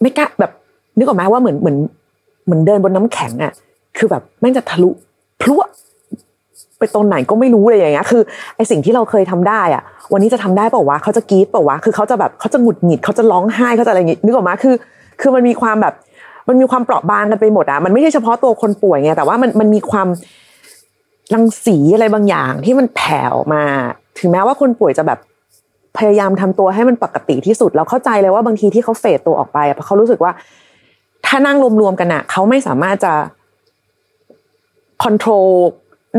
[0.00, 0.52] ไม่กล้าแบบ
[0.98, 1.76] นึกออกไหมว่าเหมือนเหมือน
[2.44, 3.52] เหมือนเดินบนน้ำแข็งอะ
[3.96, 4.90] คือแบบแม่งจะทะลุ
[5.42, 5.54] พลุ
[6.78, 8.22] ไปตรงไหนก็ไม่รู้เลยอย่างเงี้ยคือ
[8.56, 9.82] ไอสิ่งที่เราเคยทำได้อะ
[10.12, 14.74] วันนี้จะทำได้เปล่าวะเขาจะกรี๊ดเปล่าวะคือเขาจะแบบเขาจะหงุดหงิดเขาจะร้องไห้เขาจะอะไรอย่างงี้นึกออกไหมคือ
[15.20, 15.94] คือมันมีความแบบ
[16.48, 20.08] มันมีความเปราะบางกันไปหมดอะมันไม่ใช่เฉพาะตัวคนป่วยไงแต่ว่ามันมันมีความ
[21.34, 23.62] รังสีอะไรบางอย่างที่มันแผ่ออกมา
[24.18, 25.18] ถึงแม้ว่าคนป่วยจะแบบ
[25.98, 30.32] พยายามทำตัวให้มันปกติที่สุดเราเข้าใจเลยว่าบางทีที่เขาเฟดตัวออกไปเพราะเขารู้สึกว่า
[31.26, 33.12] ถ้านั่งรวมๆกันอะเขาไม่สามารถจะ
[35.02, 35.48] คอนโทรล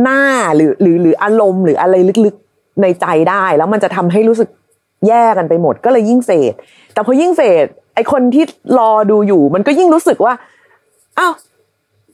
[0.01, 0.21] หน้า
[0.55, 4.49] หรือหรือหรืออารมณ์หรืออะไรลึกๆในใจได้ แล้วมันจะทำให้รู้สึก
[5.07, 6.53] แย่กันไปหมดก็เลยยิ่งเฟด
[6.93, 8.43] แต่พอยิ่งเฟดไอคนที่
[8.79, 10.33] รอดูอยู่ มันก็ยิ่งรู้สึกว่า
[11.19, 11.33] อ้าว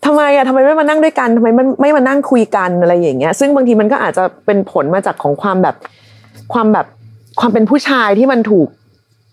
[0.06, 5.76] ทำไมอะทำไมไม่มานั่งด้วยกันทำไมมันไม่มานั่งคุยกันอะไรอย่างเงี้ย ซึ่งบางทีมันก็อาจจะเป็นผลมาจากของความแบบ
[6.54, 6.86] ความแบบ
[7.39, 8.67] ความเป็นผู้ชายที่มันถูก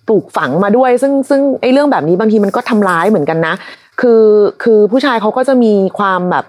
[0.09, 3.55] ปลูกฝังมาด้วย ซึ่งซึ่งไอ้เรื่องแบบนี้บางทีมันก็ทำร้ายเหมือนกันนะ
[4.01, 4.23] คือ
[4.63, 6.45] คือผู้ชายเขาก็จะมีความแบบ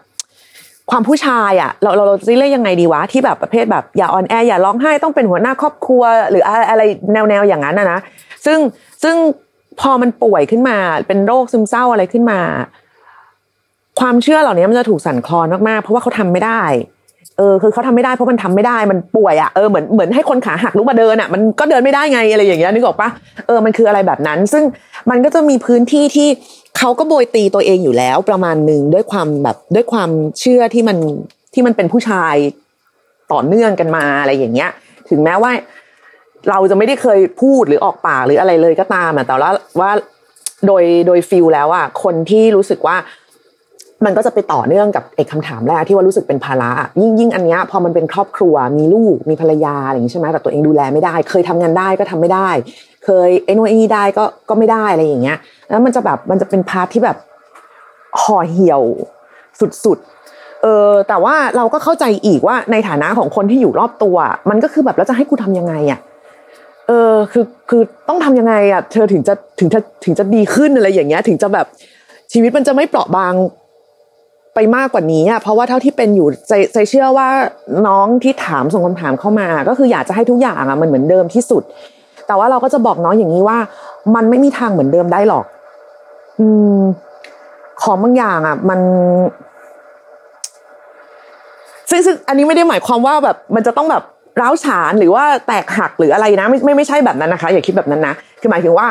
[0.92, 6.82] ความผู้ชายอะเราเราเราจะเรียกยังไงดีวะที่แบบประเภทแบบอย่าอ่อนแออย่าร้องไห้ต้องเป็นหัวหน้าครอบครัว หรืออะไร
[7.14, 8.00] แนวแนวอย่างนั้นนะนะ
[8.46, 8.60] ซึ่ง
[9.04, 9.16] ซึ่ง
[9.82, 12.40] พอมันป่วยขึ้นมา เป็นโรคซึมเศร้าอะไรขึ้นมา
[14.00, 16.64] ความเชื่อเหล่านี้มันจะถูกสั่นคลอนมากๆเพราะว่าเขาทำไม่ได้
[17.38, 23.10] เออคือเขาทำไม่ได้เพราะมันทำไม่ได้มันป่วยอะเออเหมือนเหมือนให้คนขาหักลุกมาเดินอะมันก็เดินไม่ได้ไงอะไรอย่างเงี้ยนึกออกปะ
[23.48, 24.64] เออมันคืออะไรแบบนั้น ซึ่ง
[25.10, 26.30] มันก็จะมีพื้นที่ที่
[26.78, 30.98] เขาก็โบยตีตัวเองอยู่แล้วประมาณหนึ่งด้วยความแบบด้วยความเชื่อที่มัน
[31.54, 32.36] ที่มันเป็นผู้ชาย
[33.32, 34.70] ต่อเนื่องกันมาอะไรอย่างเงี้ย
[35.10, 35.52] ถึงแม้ว่า
[36.50, 39.92] เราจะไม่ได้เคยพูดหรือออกปากหรืออะไรเลยก็ตามอะแต่ว่าว่า
[40.68, 42.96] โดยโดยฟิลแล้วอะคนที่รู้สึกว่า
[44.06, 52.50] มันก็จะไปต่อเนื่องกับไอ้คำถามแรกที่ว่ารู้สึกเป็นภาระยิ่งยิ่งอันเนี้ยพอมันเป็นครอบครัวมีลูกมีภรรยาอะไรอย่างนี้ใช่ไหมแต่ตัวเองดูแลไม่ได้ เคยทำงานได้ก็ทำไม่ได้
[53.06, 55.38] เคยไอ้นู่นไอ้นี่ได้ก็ก็ไม่ได้อะไรอย่างเงี้ย
[55.70, 57.18] แล้วมันจะแบบมันจะเป็น part ที่แบบ
[58.22, 58.82] ห่อเหี่ยว
[59.86, 64.18] สุดๆ เออแต่ว่าเราก็เข้าใจอีกว่าในฐานะของคนที่อยู่รอบตัว
[64.50, 66.00] มันก็คือแบบแล้วจะให้กูทำยังไงอะ
[66.88, 71.66] เออคือคือต้องทำยังไงอะเธอถึงจะถึงจะถึงจะดีขึ้นอะไรอย่างเงี้ย ถึงจะแบบ
[72.34, 73.34] ชีวิตมันจะไม่เปราะบาง
[74.56, 77.28] ไปมากกว่านี้อะเพราะว่าเท่าที่เป็นอยู่ใจใจเชื่อว่า
[77.88, 81.64] น้องที่ถามส่งคำถามเข้ามา ก็คืออยากจะให้ทุกอย่างอะมันเหมือนเดิมที่สุด
[82.30, 83.58] แต่ว่าเราก็จะบอกน้องอย่างนี้ว่า
[84.16, 85.46] มันไม่มีทางเหมือนเดิมได้หรอก
[86.40, 86.80] อืม
[87.82, 88.80] ของบางอย่างอะ มัน
[91.90, 94.04] ซึ่งซึ่งอันนี้ไม่ได้หมายความว่าแบบมันจะต้องแบบ
[94.42, 98.88] ร้าวฉานหรือว่าแตกหักหรืออะไรนะ ไม่ไม่ไม่ใช่แบบนั้นนะคะ อย่าคิดแบบนั้นนะคือหมายถึงว่า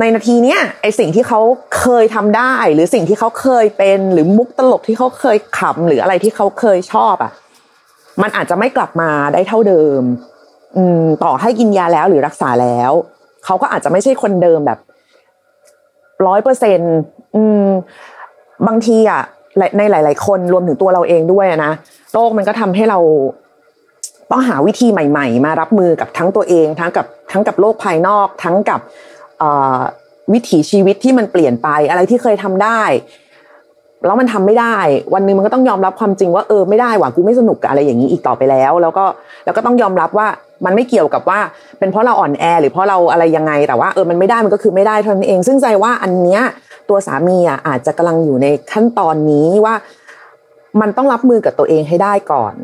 [0.00, 1.40] ในนาทีเนี้ยไอสิ่งที่เขา
[1.78, 7.32] เคยทำได้ หรือสิ่งที่เขาเคยเป็น หรือมุกตลกที่เขาเคยขำหรืออะไรที่เขาเคยชอบอะ
[8.22, 10.02] มันอาจจะไม่กลับมาได้เท่าเดิม
[11.24, 12.92] ต่อให้กินยาแล้วหรือรักษาแล้ว
[13.44, 14.78] เขาก็อาจจะไม่ใช่คนเดิมแบบ
[16.26, 16.80] ร้อยเปอร์เซ็น
[17.34, 17.68] อืม
[18.66, 19.22] บางทีอะ
[19.78, 21.72] ในหลาย ๆ คนรวมถึงตัวเราเองด้วยนะ
[22.12, 22.98] โรคมันก็ทำให้เรา
[24.30, 28.80] ต้องหาวิธีใหม่ ๆ มารับมือกับทั้งตัวเอง ทั้งกับทั้งกับโลกภายนอก ทั้งกับ
[30.32, 32.82] วิถีชีวิตที่มันเปลี่ยนไปอะไรที่เคยทำได้
[34.06, 34.76] แล้วมันทำไม่ได้
[35.14, 39.04] วันนึงมันก็ต้องยอมรับความจริงว่าเออไม่ได้หว่ากูไม่สนุกกับอะไรอย่างนี้อีกต่อไปแล้ว แล้วก็
[39.44, 40.28] แล้วก็ต้องยอมรับว่า
[40.64, 41.38] มันไม่เกี่ยวกับว่า
[41.78, 46.42] เป็นเพราะเราอ่อนแอหรือเพราะเราอะไรยังไง แต่ว่าเออมันไม่ได้มันก็คือไม่ได้เท่านั้นเอง ซึ่งใจว่าอันเนี้ย
[46.88, 49.74] ตัวสามีอะอาจจะกำลังอยู่ในขั้นตอนนี้ว่า
[50.80, 52.54] มันต้องรับมือกับตัวเองให้ได้ก่อน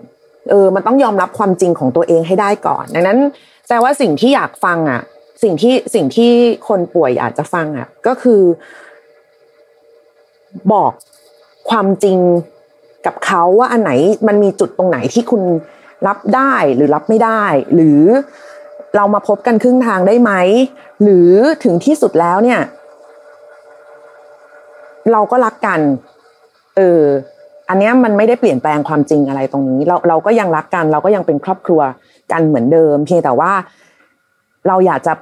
[0.50, 3.18] เออ มันต้องยอมรับความจริงของตัวเองให้ได้ก่อน ดังนั้น
[3.68, 5.02] แปลว่าสิ่งที่อยากฟังอะ
[5.42, 6.32] สิ่งที่สิ่งที่
[6.68, 8.42] คนป่วยอาจจะฟังอะ ก็คือ
[10.72, 10.92] บอก
[11.70, 12.18] ความจริง
[13.06, 13.90] กับเขาว่าอันไหน
[14.28, 15.42] มันมีจุดตรงไหนที่คุณ
[16.06, 17.44] รับได้หรือรับไม่ได้
[17.74, 18.00] หรือ
[18.96, 20.32] เรามาพบกันครึ่งทางได้ไหม
[21.02, 21.30] หรือ
[21.64, 22.60] ถึงที่สุดแล้วเนี่ย
[25.12, 25.80] เราก็รักกัน
[26.76, 27.02] เออ
[27.68, 31.80] อันนี้มันไม่ได้เปลี่ยนแปลงความจริงอะไรตรงนี้ เราเราก็ยังรักกัน เราก็ยังเป็นครอบครัว
[32.32, 33.52] กันเหมือนเดิม เพียงแต่ว่า
[34.68, 35.12] เราอยากจะ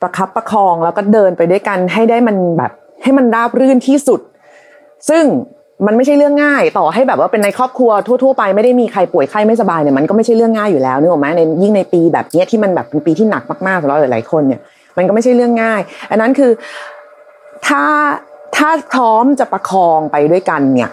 [0.00, 4.20] ประคับประคองแล้วก็เดินไปด้วยกันให้ได้มันแบบ ให้มันราบรื่นที่สุด
[5.08, 5.24] ซึ่ง
[5.86, 7.90] มันไม่ใช่เรื่องง่าย ต่อให้แบบว่าเป็นในครอบครัว
[8.22, 14.60] ทั่วๆไปไม่ได้มีใครป่วยไข้ไม่สบายเนี่ยมันก็ไม่ใช่เรื่องง่ายอยู่แล้วนึกออกไหมในยิ่งในปีแบบนี้ที่มันแบบเป็นปีที่หนักมากๆสำหรับหลายๆคนเนี่ย
[14.96, 16.50] มันก็ไม่ใช่เรื่องง่าย อันนั้นคือ
[17.66, 17.84] ถ้า
[18.56, 20.90] ถ้าพร้อมจะประคองไปด้วยกันเนี่ย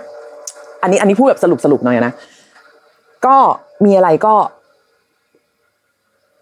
[0.82, 2.14] อันนี้อันนี้พูดแบบสรุปสรุปหน่อยนะ
[3.26, 3.38] ก็
[3.86, 4.36] มีอะไรก็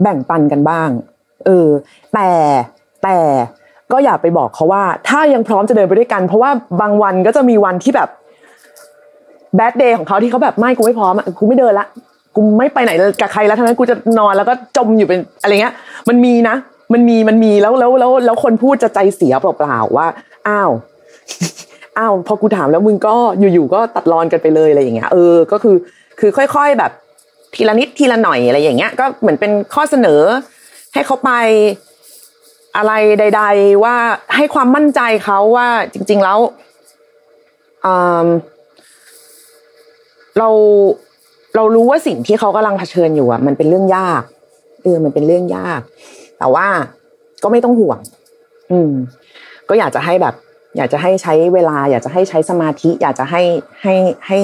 [0.03, 0.89] แบ่งปันกันบ้าง
[1.45, 1.67] เออ
[2.13, 2.29] แต่
[3.03, 3.17] แต่
[3.91, 8.09] ก็อย่าไปบอกเขาว่า ถ้ายังพร้อมจะเดินไปด้วยกัน เพราะว่าบางวันก็จะมีวันที่แบบ
[9.55, 11.87] แบดเดย์ของเขาที่เขาแบบไม่กูไม่พร้อมอะกูไม่เดินละ
[12.35, 15.73] กูไม่ไปไหนกับใครแล้วทั้งนั้นกูจะนอนแล้วก็จมอยู่เป็นอะไรเงี้ย
[16.09, 16.55] มันมีนะ
[16.93, 20.07] มันมีมันมีแล้วแล้วแล้วแล้วคนพูดจะใจเสียเปล่าๆว่า
[20.47, 20.71] อ้าว
[21.97, 25.75] อ้าวพอกูถามแล้วมึงก็อยู่ๆก็ตัดรอนกันไปเลยอะไรอย่างเงี้ยเออก็คือ
[26.19, 26.91] คือค่อย ๆแบบ
[27.55, 30.21] ทีละนิดทีละหน่อยอะไรอย่างเงี้ยก็เหมือนเป็นข้อเสนอ
[30.93, 31.31] ให้เขาไป
[32.77, 33.95] อะไรใด ๆ ว่า
[34.35, 36.39] ให้ความมั่นใจเขาว่าจริง ๆแล้ว
[40.37, 40.49] เรา
[41.55, 44.23] เรารู้ว่าสิ่งที่เขากำลังเผชิญอยู่อะมันเป็นเรื่องยาก
[44.83, 45.81] เออมันเป็นเรื่องยาก
[46.39, 46.67] แต่ว่า
[47.43, 47.99] ก็ไม่ต้องห่วง
[48.71, 48.91] อืม
[49.69, 50.35] ก็อยากจะให้แบบ
[50.77, 53.41] อยากจะให้ใช้เวลา อยากจะให้ใช้สมาธิ อยากจะให้
[53.81, 53.93] ให้
[54.27, 54.37] ให้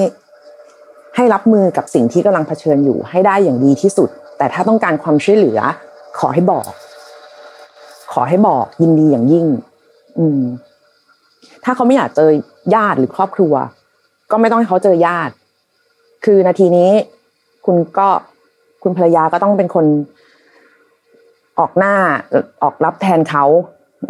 [1.16, 5.60] ให้รับมือกับสิ่งที่กำลังเผชิญอยู่ ให้ได้อย่างดีที่สุด แต่ถ้าต้องการความช่วยเหลือ
[6.18, 6.70] ขอให้บอก
[8.12, 9.46] ขอให้บอกยินดีอย่างยิ่ง
[10.18, 10.40] อืม
[11.64, 12.30] ถ้าเขาไม่อยากเจอ
[12.74, 13.54] ญาติหรือครอบครัว
[14.30, 15.32] ก็ไม่ต้องให้เขาเจอญาติ
[16.24, 16.90] คือนาทีนี้
[17.66, 18.08] คุณก็
[18.82, 19.86] คุณภรรยาก็ต้องเป็นคน
[21.58, 21.94] ออกหน้า
[22.62, 23.44] ออกรับแทนเขา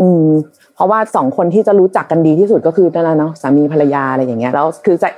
[0.00, 0.28] อืม
[0.74, 5.08] เพราะว่าสองคนที่จะรู้จักกันดีที่สุดก็คือนั่นแหละเนาะสามีภรรยาอะไรอย่างเงี้ยแล้วคือจะ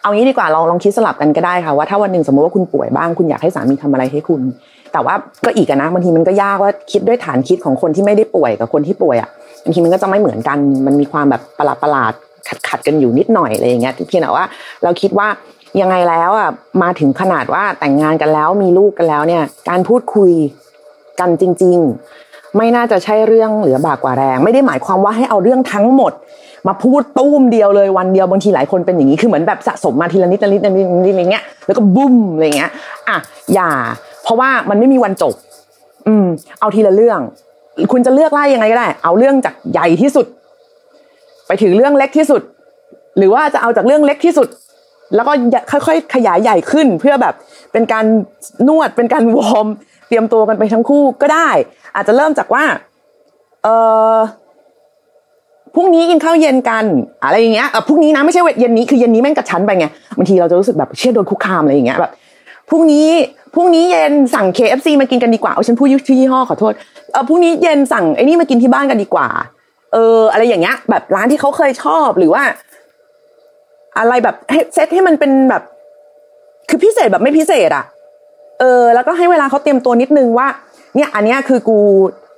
[0.00, 4.42] เอางี้ดีกว่าลองลองคิดสลับกันก็ได้ค่ะว่าถ้าวันหนึ่งสมมติว่าคุณป่วยบ้างคุณอยากให้สามีทำอะไรให้คุณ
[4.92, 9.30] แต่ว่าก็อีกนะบางทีมันก็ยากว่าคิดด้วยฐานคิดของคนที่ไม่ได้ป่วยกับคนที่ป่วยอะ
[9.64, 12.12] บางทีมันก็จะไม่เหมือนกัน มันมีความแบบประหลาดประหลาด
[12.48, 14.44] ขัดขัดกันอยู่นิดหน่อยอะไรอย่างเงี้ยเพียงแต่ว่า
[14.82, 15.28] เราคิดว่า
[15.80, 16.50] ยังไงแล้วอะ
[16.82, 20.30] มาถึงขนาดว่าแต่งงานกันแล้วมีลูกกันแล้วเนี่ย การพูดคุย
[21.20, 21.78] กันจริง
[22.16, 26.12] ๆ ไม่น่าจะใช่เรื่องเหลือบากกว่าแรง ไม่ได้หมายความว่าให้เอาเรื่องทั้งหมด
[26.68, 32.70] มาพูดตุ้มเดียวเลยวันเดียวบางทีหลายคนเป็นอย่างนี้คือเหมือนแบบสะสมมาทีละนิดละนิดละนิดละนิดอะไรเงี้ยแล้วก็บุ้มอะไรเงี้ย
[33.08, 33.16] อะ
[33.54, 33.70] อย่า
[34.22, 35.34] เพราะว่ามันไม่มีวันจบ
[36.06, 36.26] อืม
[36.60, 37.20] เอาทีละเรื่อง
[37.92, 40.26] คุณจะเลือกไล่ยังไงก็ได้ เอาเรื่องจากใหญ่ที่สุด
[41.46, 42.42] ไปถึงเรื่องเล็กที่สุด
[43.18, 44.48] หรือว่าจะเอาจากเรื่องเล็กที่สุด
[45.14, 45.32] แล้วก็
[45.70, 47.34] ค่อยๆขยายใหญ่ขึ้นเพื่อแบบ
[47.72, 48.04] เป็นการ
[48.68, 49.66] นวดเป็นการวอร์ม
[50.08, 51.48] เตรียมตัวกันไปทั้งคู่ก็ได้
[51.94, 52.64] อาจจะเริ่มจากว่า
[53.64, 53.68] เอ
[54.14, 54.16] อ
[55.74, 56.84] พรุ่งนี้กินข้าวเย็นกัน
[57.24, 62.12] อะไรอย่างเงี้ยเออพรุ่งนี้นะไม่ใช่เย็นนี้คือเย็นนี้แม่งกระชั้นไปไงบางทีเราจะรู้สึกแบบเชื่อโดนคุกคามอะไรอย่างเงี้ยแบบ
[62.70, 63.08] พรุ่งนี้
[63.54, 66.72] พรุ่งนี้เย็นสั่ง KFC มากินกันดีกว่าเอาฉันพูดชื่อยี่ห้อขอโทษ
[67.12, 69.28] เออพรุ่งนี้เย็นสั่งไอ้นี่มากินที่บ้านกันดีกว่า
[69.92, 72.42] เออ อะไรอย่างเงี้ย แบบร้านที่เขาเคยชอบหรือว่า
[73.98, 75.62] อะไรแบบให้เซตให้มันเป็นแบบ
[76.68, 77.84] คือพิเศษแบบไม่พิเศษอะ
[78.60, 80.46] เออ แล้วก็ให้เวลาเขาเตรียมตัวนิดนึงว่า
[80.96, 81.78] เนี่ยอันนี้คือกู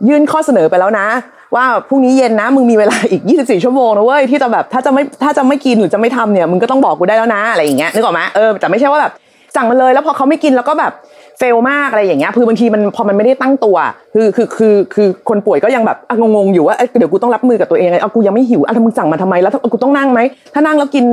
[0.09, 1.07] ยื่นข้อเสนอไปแล้วนะ
[1.55, 9.13] ว่าพรุ่งนี้เย็นนะ มึงมีเวลาอีก 24 ชั่วโมงนะเว้ยที่จะแบบถ้าจะไม่ถ้าจะไม่กินหรือจะไม่ทำเนี่ยมึงก็ต้องบอกกูได้แล้วนะอะไรอย่างเงี้ยนึกออกไหมเออแต่ไม่ใช่ว่าแบบ
[9.57, 10.93] สั่งมาเลยแล้วพอเขาไม่กินแล้วก็แบบ
[11.39, 13.77] เฟลมากอะไรอย่างเงี้ยคือบางทีมันพอมันไม่ได้ตั้งตัว
[14.15, 20.21] คือคือคือคือคนป่วยก็ยังแบบงงๆอยู่ว่าเดี๋ยวกูต้องรับมือกับตัวเองไงเอากูยังไม่หิวอะมึงสั่งมาทำไมแล้วกูต้องนั่งไหม
[20.55, 21.05] ถ้านั่งแล้วกิน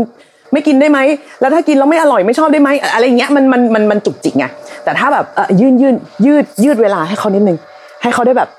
[0.53, 0.99] ไม่กินได้ไหม
[1.41, 4.45] แล้วถ้ากินแล้วไม่อร่อยไม่ชอบได้ไหมอะไรเงี้ยมันมันมันมันจุกจิกไง
[4.83, 7.57] แต่ถ้าแบบเออยืดยืดยืดยืดเวลาให้เขานิดนึง
[8.01, 8.49] ให้เขาได้แบบ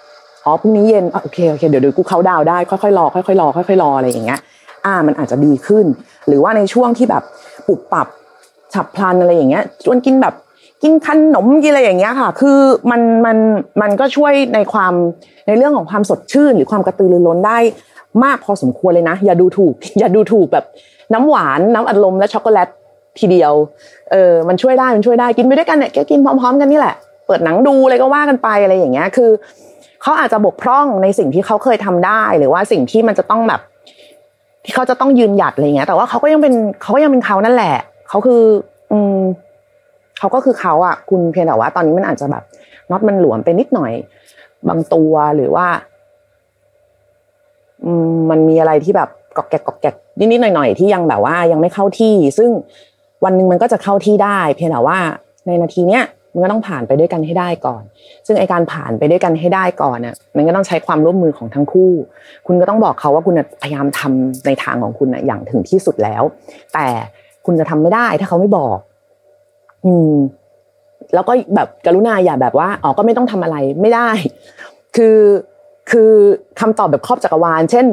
[0.45, 4.39] อ๋อพรุ่งนี้เย็นโอเคโอเคเดี๋ยวเดี๋ยวกูเขาดาวได้ค่อยๆรอค่อยๆรอค่อยๆรออะไรอย่างเงี้ย
[4.87, 5.85] อ่ามันอาจจะดีขึ้น
[6.29, 7.23] หรือว่าในช่วงที่แบบ
[7.67, 8.07] ปรับปรับ
[8.75, 10.35] ฉับพลันอะไรอย่างเงี้ยชวนกินแบบ
[10.83, 12.59] กินขนมกินอะไรอย่างเงี้ยค่ะ คือ
[12.91, 13.37] มันมัน
[13.81, 14.93] มันก็ช่วยในความ
[15.47, 17.59] ในเรื่องของความสดชื่น หรือความกระตือรือร้นได้
[18.25, 20.65] มากพอสมควรเลยนะ อย่าดูถูก อย่าดูถูกแบบ
[21.15, 22.69] น้ำหวานน้ำอัดลมและช็อกโกแลต
[23.19, 23.53] ทีเดียว
[24.13, 29.31] เออมันช่วยได้มันช่วยได้กินไปด้วยกันเนี่ยแกกินพร้อมๆ กันนี่แหละ เปิดหนังดูอะไรก็ว่ากันไปอะไรอย่างเงี้ยคือ
[30.03, 33.61] เขาอาจจะบกพร่องในสิ่งที่เขาเคยทำได้ หรือว่าสิ่งที่มันจะต้องแบบ
[34.65, 37.77] ที่เขาจะต้องยืนหยัดอะไรเงี้ย แต่ว่าเขาก็ยังเป็นเขาก็ยังเป็นเขานั่นแหละ
[38.09, 38.43] เขาคือ
[38.93, 39.19] อืม
[40.19, 42.43] เขาก็คือเขาอะ คุณเพียงแต่ว่า ตอนนี้มันอาจจะแบบ
[42.91, 43.93] น็อตมันหลวมไปนิดหน่อย
[44.69, 45.67] บางตัวหรือว่า
[48.31, 52.51] มันมีอะไรที่แบบกอกแกกกอกแกกนิดๆหน่อยๆที่ยังแบบว่ายังไม่เข้าที่ ซึ่ง
[53.25, 54.99] วันหนึ่งมันก็จะเข้าที่ได้ เพียงแต่ว่า
[55.47, 57.83] ในนาทีเนี้ยมันก็ต้องผ่านไปด้วยกันให้ได้ก่อน
[58.27, 61.93] ซึ่งไอการผ่านไปด้วยกันให้ได้ก่อนเนี่ยมันก็ต้องใช้ความร่วมมือของทั้งคู่
[62.47, 66.23] คุณก็ต้องบอกเขาว่าคุณพยายามทำในทางของคุณอย่างถึงที่สุดแล้ว
[66.75, 66.87] แต่
[67.47, 68.79] คุณจะทำไม่ได้ถ้าเขาไม่บอก
[69.85, 70.13] อืม
[71.15, 74.09] แล้วก็แบบกรุณาอย่าแบบว่าอ๋อก็ไม่ต้องทำอะไรไม่ได้
[74.97, 75.17] คือ
[75.91, 76.13] คือ
[76.61, 77.87] คำตอบแบบครอบจักรวาล เช่น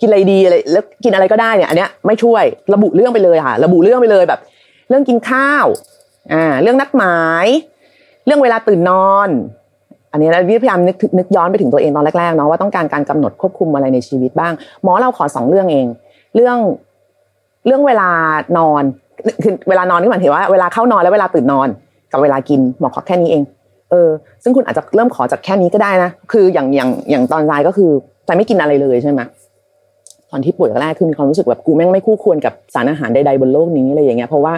[0.00, 4.40] กินอะไรดีอะไรแล้วกินอะไรก็ได้เนี่ยอันเนี้ยไม่ช่วยระบุเรื่องไปเลยค่ะ ระบุเรื่องไปเลยแบบ
[4.88, 5.66] เรื่องกินข้าว
[6.32, 7.46] อ่าเรื่องนัดหมาย
[8.26, 9.28] เรื่องเวลาตื่นนอน
[10.12, 15.86] อันนี้เราพยายามนึกนึกย้อนไปถึงตัวเองตอนแรกๆเนาะว่าต้องการการกำหนดควบคุมอะไรในชีวิตบ้าง หมอเราขอสองเรื่องเอง
[16.34, 16.56] เรื่อง
[17.66, 18.10] เรื่องเวลา
[18.58, 18.82] นอน
[19.42, 21.68] คือเวลานอนนี่หมายถึงว่าเวลาเข้านอนและเวลาตื่นนอน
[22.12, 23.42] กับเวลากินหมอขอแค่นี้เอง
[23.90, 24.10] เออ
[24.42, 27.90] ซึ่งคุณอาจจะเริ่มขอจากแค่นี้ก็ได้นะ คืออย่างอย่างอย่างตอนรายก็คือ
[28.26, 29.20] ใจไม่กินอะไรเลยใช่ไหม
[30.30, 34.54] ตอนที่ป่วยแรกคือมีความรู้สึกแบบกูแม่งไม่คู่ควรกับสารอาหารใดๆบนโลกนี้อะไรอย่างเงี้ยเพราะว่า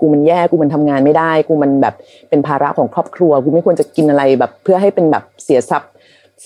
[0.00, 1.94] กูมันแย่กูมันทำงานไม่ได้ กูมันแบบ
[2.28, 5.90] เป็นภาระของครอบครัวกูไม่ควรจะกินอะไรแบบ เพื่อให้เป็นแบบเสียทรัพย์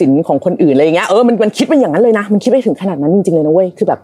[0.01, 4.01] สินของคนอื่นอะไรอย่างเงี้ยเออมันมันคิดเป็นอย่างนั้นเลยนะมันคิดไปถึงขนาดนั้นจริงๆเลยนะเว้ยคือแบบ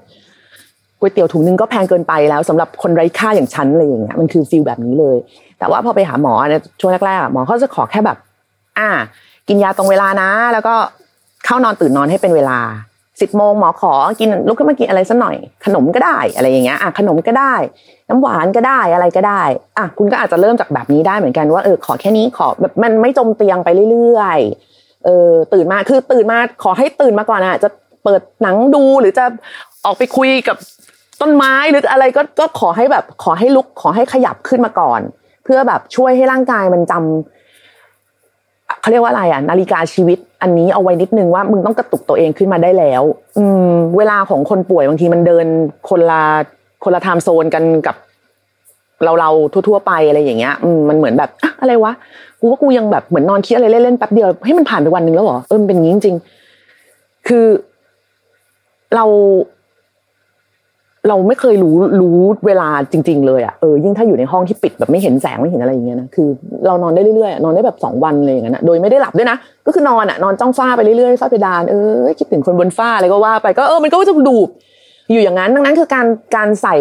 [1.04, 5.16] วยเตี๋ยวถุงนึงก็แพงเกินไปแล้วสำหรับคนไร้ค่าอย่างฉันอะไรอย่างเงี้ยมันคือฟีลแบบนี้เลย
[5.58, 8.18] แต่ว่าพอไปหาหมอเนี่ยช่วงแรกๆหมอเขาจะขอแค่แบบ
[8.78, 8.88] อ่า
[9.48, 10.74] กินยาตรงเวลานะ แล้วก็
[11.44, 12.58] เข้านอนตื่นนอนให้เป็นเวลา
[13.20, 17.54] สิบโมงหมอขอกินลุกขึ้นมากินอะไรสักหน่อย ขนมก็ได้อะไรอย่างเงี้ยอะขนมก็ได้
[18.08, 19.42] น้ำหวานก็ได้อะไรก็ได้
[19.78, 27.68] อะคุณก็อาจจะเริ่มจากแบบนี้ได้เหมือนกันว่าเออขอแค่นี้ขอแบบมันไม่จมเตียงไปเรื่อยๆเออตื่นมาคือตื่นมาขอให้ตื่นมาก่อนอะจะ
[28.04, 29.24] เปิดหนังดูหรือจะ
[29.86, 30.56] ออกไปคุยกับ
[31.20, 35.00] ต้นไม้หรืออะไรก็ก็ขอให้แบบขอให้ลุกขอให้ขยับขึ้นมาก่อน
[35.44, 43.02] เพื่อแบบช่วยให้ร่างกายมันจำเขาเรียกว่าอะไรอะ นาฬิกาชีวิต อันนี้เอาไว้นิดนึงว่ามึงต้องกระตุกตัวเองขึ้นมาได้แล้ว
[43.38, 45.46] อืม เวลาของคนป่วยบางทีมันเดิน
[45.88, 46.22] คนละ
[46.84, 47.96] คนละไทม์โซนกันกับ
[49.04, 49.30] เราเรา
[49.68, 50.54] ทั่ว ๆ ไปอะไรอย่างเงี้ย
[50.88, 51.92] มันเหมือนแบบอะอะไรวะ
[52.40, 57.46] กูว่ากูยังแบบเหมือนนอนคิดอะไรเล่นๆแป๊บเดียวให้มันผ่านไปวันหนึ่งแล้วเหรอเออมันเป็นอย่างนี้จริงๆคือ
[58.94, 59.04] เรา
[61.08, 66.28] เราไม่เคยรู้รู้เวลาจริง ๆ เลยอะเออยิ่งถ้าอยู่ในห้องที่ปิดแบบไม่เห็นแสงไม่เห็นอะไรอย่างเงี้ยนะคือ
[66.66, 69.36] เรานอนได้เรื่อยๆนอนได้แบบสองวันเลยอย่างนั้นะโดยไม่ได้หลับด้วยนะ
[69.66, 74.48] ก็คือนอนอะนอนจ้องฟ้าไปเรื่อยๆฟ้าเพดานเออคิดถึงคนบนฟ้าอะไรก็ว่าไปก็เออมันก็จะดูบ
[75.10, 76.76] อยู่อย่างนั้นดังนั้นคือการการใส่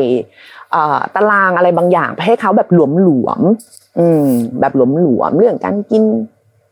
[0.71, 4.25] เอ่อตารางอะไรบางอย่างไปให้เขาแบบหลวมๆอืม
[4.59, 6.03] แบบหลวมๆเรื่องการกิน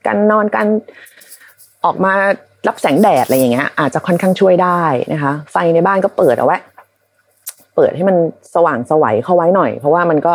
[0.07, 0.67] การนอนการ
[1.85, 2.13] ออกมา
[2.67, 4.81] รับแสงแดดอะไรอย่างเงี้ยอาจจะค่อนข้างช่วยได้
[5.13, 6.57] นะคะ ไฟในบ้านก็เปิดเอาไว้
[7.75, 8.15] เปิดให้มัน
[8.55, 10.33] สว่างสวัยเข้าไว้หน่อย เพราะว่ามันก็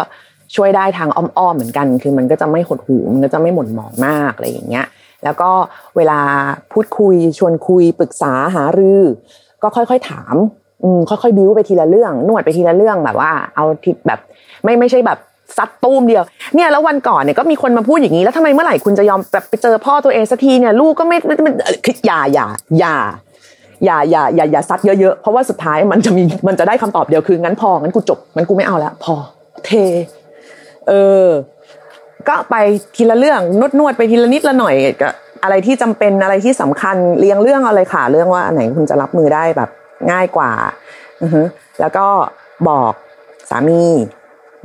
[0.56, 4.86] ช่วยได้ทางอ้อมๆเหมือนกัน คือมันก็จะไม่หดหูมันก็จะไม่หม่นหมองมากอะไรอย่างเงี้ย
[5.24, 5.50] แล้วก็
[5.96, 6.20] เวลา
[6.72, 9.02] พูดคุยชวนคุยปรึกษาหารือ
[9.62, 10.34] ก็ค่อยๆถาม
[10.82, 14.20] อืมค่อยๆบิ้วไปทีละเรื่อง นวดไปทีละเรื่องแบบว่า เอาทีแบบ
[14.64, 15.18] ไม่ไม่ใช่แบบ
[15.56, 21.50] ซัดตุ้มเดียวเนี่ยแล้ววันก่อนเนี่ยก็มีคนมาพูดอย่างนี้แล้วทำไมเมื่อไหร่คุณจะยอมแบบไปเจอพ่อตัวเองสักทีเนี่ยลูกก็ไม่ไม่ไม่
[21.84, 22.46] คืออย่าอย่า
[22.78, 22.96] อย่า
[23.84, 29.14] อย่าอย่าอย่าอย่าซัดเยอะๆเพราะว่าสุดท้ายมันจะมีมันจะได้คำตอบเดียวคืองั้นพองั้นกูจบงั้นกูไม่เอาแล้วพอ
[29.64, 29.70] เท
[30.88, 30.92] เอ
[31.24, 31.26] อ
[32.28, 32.56] ก็ไป
[32.96, 35.08] ทีละเรื่องนวดนวดไปทีละนิดละหน่อยก็
[35.42, 39.70] อะไรที่จำเป็นอะไรที่สำคัญเรียงเรื่องอาเลยค่ะ เรื่องว่าอันไหนคุณจะรับมือได้แบบ
[40.10, 40.50] ง่ายกว่า
[41.22, 41.42] อือฮึ
[41.80, 42.06] แล้วก็
[42.68, 42.92] บอก
[43.50, 43.82] สามี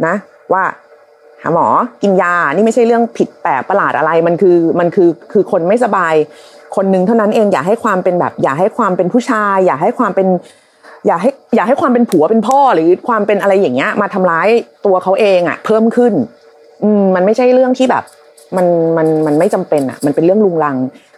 [0.05, 0.15] นะ
[0.53, 0.63] ว่า
[1.41, 1.67] หาหมอ
[2.01, 6.13] กินยานี่ไม่ใช่เรื่องผิดแปลกประหลาดอะไรมันคือมันคือคือคนไม่สบาย
[6.75, 10.27] คนหนึ่งเท่านั้นเองอย่าให้ความเป็นแบบ อย่าให้ความเป็นผู้ชาย อย่าให้ความเป็น
[11.07, 14.47] อย่าให้อย่าให้ความเป็นผัวเป็นพ่อหรือความเป็นอะไรอย่างเงี้ย มาทำร้าย
[14.85, 16.13] ตัวเขาเองอะ เพิ่มขึ้น
[16.83, 18.03] อืมมันไม่ใช่เรื่องที่แบบ
[18.57, 20.77] มันมันมันไม่จำเป็นอะ มันเป็นเรื่องลุงลัง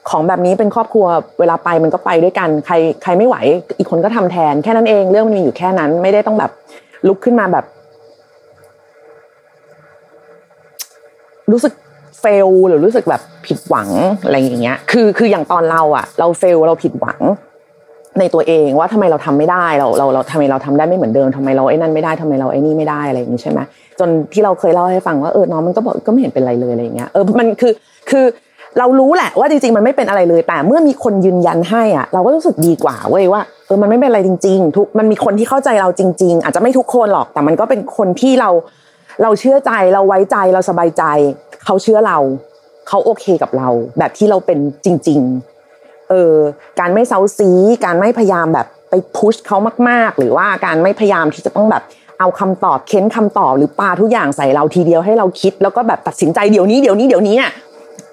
[0.09, 1.05] ของแบบนี้เป็นครอบครัว
[1.39, 3.35] เวลาไปมันก็ไปด้วยกัน ใครใครไม่ไหว
[3.77, 6.51] อีกคนก็ทำแทน แค่นั้นเองเรื่องมันมีอยู่แค่นั้น ไม่ได้ต้องแบบ
[7.07, 7.65] ลุกขึ้นมาแบบ
[11.51, 11.73] รู้สึก
[12.23, 13.89] เฟลหรือรู้สึกแบบผิดหวัง
[14.23, 17.19] อะไรอย่างเงี้ย คือคืออย่างตอนเราอะเราเฟลเราผิดหวัง
[18.19, 23.59] ในตัวเองว่าทำไมเราทำไม่ได้เราเราเราทำไมเราทำได้ไม่เหมือนเดิมทำไมเราไอ้นั่นไม่ได้ทำไมเราไอ้นี่ไม่ได้อะไรอย่างนี้ใช่ไหม
[23.99, 27.73] จนที่เราเคยเล่าให้ฟังว่าเออน้องมันก็บอกก็ไม่เห็นเป็นไรเลยอะไรอย่างเงี้ยเออมันคือ
[28.09, 28.25] คือ
[28.79, 38.49] เรารู้แหละว่าจริงๆมันไม่เป็นอะไรเลย แต่เมื่อมีคนยืนยันให้อะเราก็รู้สึกดีกว่าเว้ยว่าเออมันไม่เป็นอะไรจริง ๆ ทุกมันมีคนที่เข้าใจเราจริง ๆ อาจจะไม่ทุกคนหรอกแต่มันก็เป็นคนที่เรา
[39.23, 41.03] เราเชื่อใจเราไว้ใจเราสบายใจ
[41.65, 42.19] เขาเชื่อเรา
[42.88, 45.19] เขาโอเคกับเรา แบบที่เราเป็นจริง
[45.65, 46.36] ๆ เออ
[46.80, 47.49] การไม่เซาซี
[47.86, 49.58] การไม่พยายามแบบไปพุชเขา
[49.89, 51.84] มาก ๆ หรือว่าการไม่พยายามที่จะต้องแบบ
[52.19, 57.36] เอาคำตอบเค้นคำตอบหรือปาทุกอย่างใส่เราทีเดียวให้เราคิด แล้วก็แบบตัดสินใจเดี๋ยวนี้เดี๋ยวนี้เดี๋ยวนี้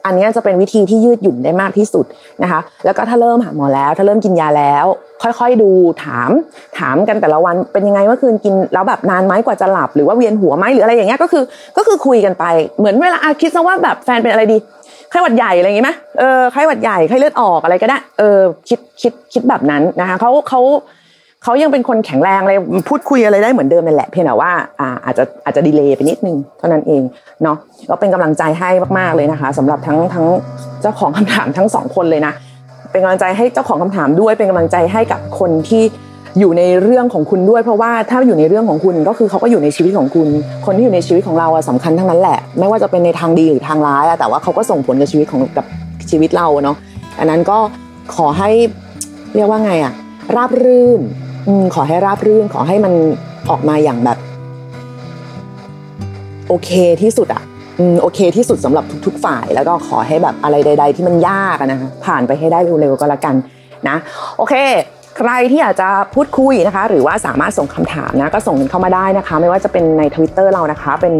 [0.05, 2.05] อันนี้จะเป็นวิธีที่ยืดหยุ่นได้มากที่สุด
[2.43, 4.87] นะคะ แล้วก็ถ้าเริ่มหาหมอแล้ว ถ้าเริ่มกินยาแล้ว
[5.23, 5.71] ค่อยๆดู
[6.05, 6.31] ถาม
[6.79, 11.45] ถามกันแต่ละวันเป็นยังไงเมื่อคืนกินแล้วแบบนานไหมกว่าจะหลับหรือว่าเวียนหัวไหมหรืออะไรอย่างเงี้ยก็คือ
[11.77, 12.45] ก็คือคุยกันไป
[12.79, 14.59] เหมือนเวลาอาคิดซะว่าแบบแฟนเป็นอะไรดี
[15.11, 20.61] ไข้หวัดใหญ่อะไรอย่างงี้ไหมเออไข้หวัดใหญ่ไข้เลือดออกอะไรก็ได้เออคิดคิดคิดแบบนั้นนะคะเขาเขา
[21.45, 24.51] เขายังเป็นคนแข็งแรงเลยพูดคุยอะไรได้เหมือนเดิมนั่นแหละเพียงแต่ว่า
[25.05, 27.03] อาจจะอาจจะดีเลย์ไปนิดนึงเท่านั้นเอง
[27.43, 27.57] เนาะ
[27.91, 30.27] ก็เป็นกำลังใจให้มากๆเลยนะคะสำหรับทั้งทั้ง
[30.83, 32.33] เจ้าของคำถามทั้งสองคนเลยนะ
[32.93, 35.83] เป็นกำลังใจให้เจ้าของคำถามด้วย เป็นกำลังใจให้กับคนที่
[36.39, 40.29] อยู่ในเรื่องของคุณด้วย เพราะว่าถ้าอยู่ในเรื่องของคุณก็คือเขาก็อยู่ในชีวิตของคุณ
[40.67, 45.67] คนที่อยู่ในชีวิตของเราอะสำคัญทั้งนั้นแหละ ไม่ว่าจะเป็นในทางดีหรือทางร้ายอะแต่ว่าเขาก็ส่งผลกับชีวิตของกับ
[46.11, 46.77] ชีวิตเราเนาะ
[47.19, 47.59] อันนั้นก็
[48.15, 48.51] ขอให้
[49.35, 49.93] เรียกว่าไงอะ
[50.37, 51.01] ราบรื่น
[51.75, 52.93] ขอให้ราบรื่นขอให้มัน
[53.51, 54.19] ออกมาอย่างแบบ
[56.49, 56.71] โอเค
[57.03, 57.43] ที่สุดอะ
[58.03, 63.35] โอเคที่สุดสำหรับทุก ๆ ฝ่ายแล้วก็ขอให้แบบอะไรใด ๆ ที่มันยากนะคะผ่านไปให้ได้เร็วๆก็แล้วกัน
[63.89, 63.97] นะ
[64.37, 64.55] โอเค
[65.19, 71.15] ใครที่อยากจะพูดคุยนะคะ หรือว่าสามารถส่งคำถามนะก็ส่งกันเข้ามาได้นะคะ ไม่ว่าจะเป็นใน Twitter เรานะคะ เป็น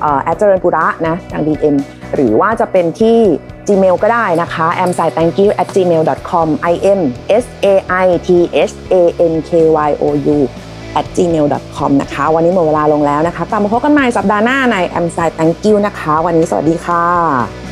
[0.00, 1.76] แอดเจริญปุระนะทาง DM
[2.14, 3.18] หรือว่าจะเป็นที่
[3.68, 5.68] Gmail ก็ได้นะคะ a m s i t h a n k y o u at
[5.74, 7.00] gmail com i m
[7.42, 8.28] s a i t
[8.68, 9.02] h a
[9.32, 9.50] n k
[9.88, 10.04] y o
[10.36, 10.38] u
[11.00, 11.46] at gmail
[11.76, 17.63] com นะคะ วันนี้หมดเวลาลงแล้วนะคะ กลับมาพบกันใหม่สัปดาห์หน้าใน a m s i Thank you นะคะ วันนี้สวัสดีค่ะ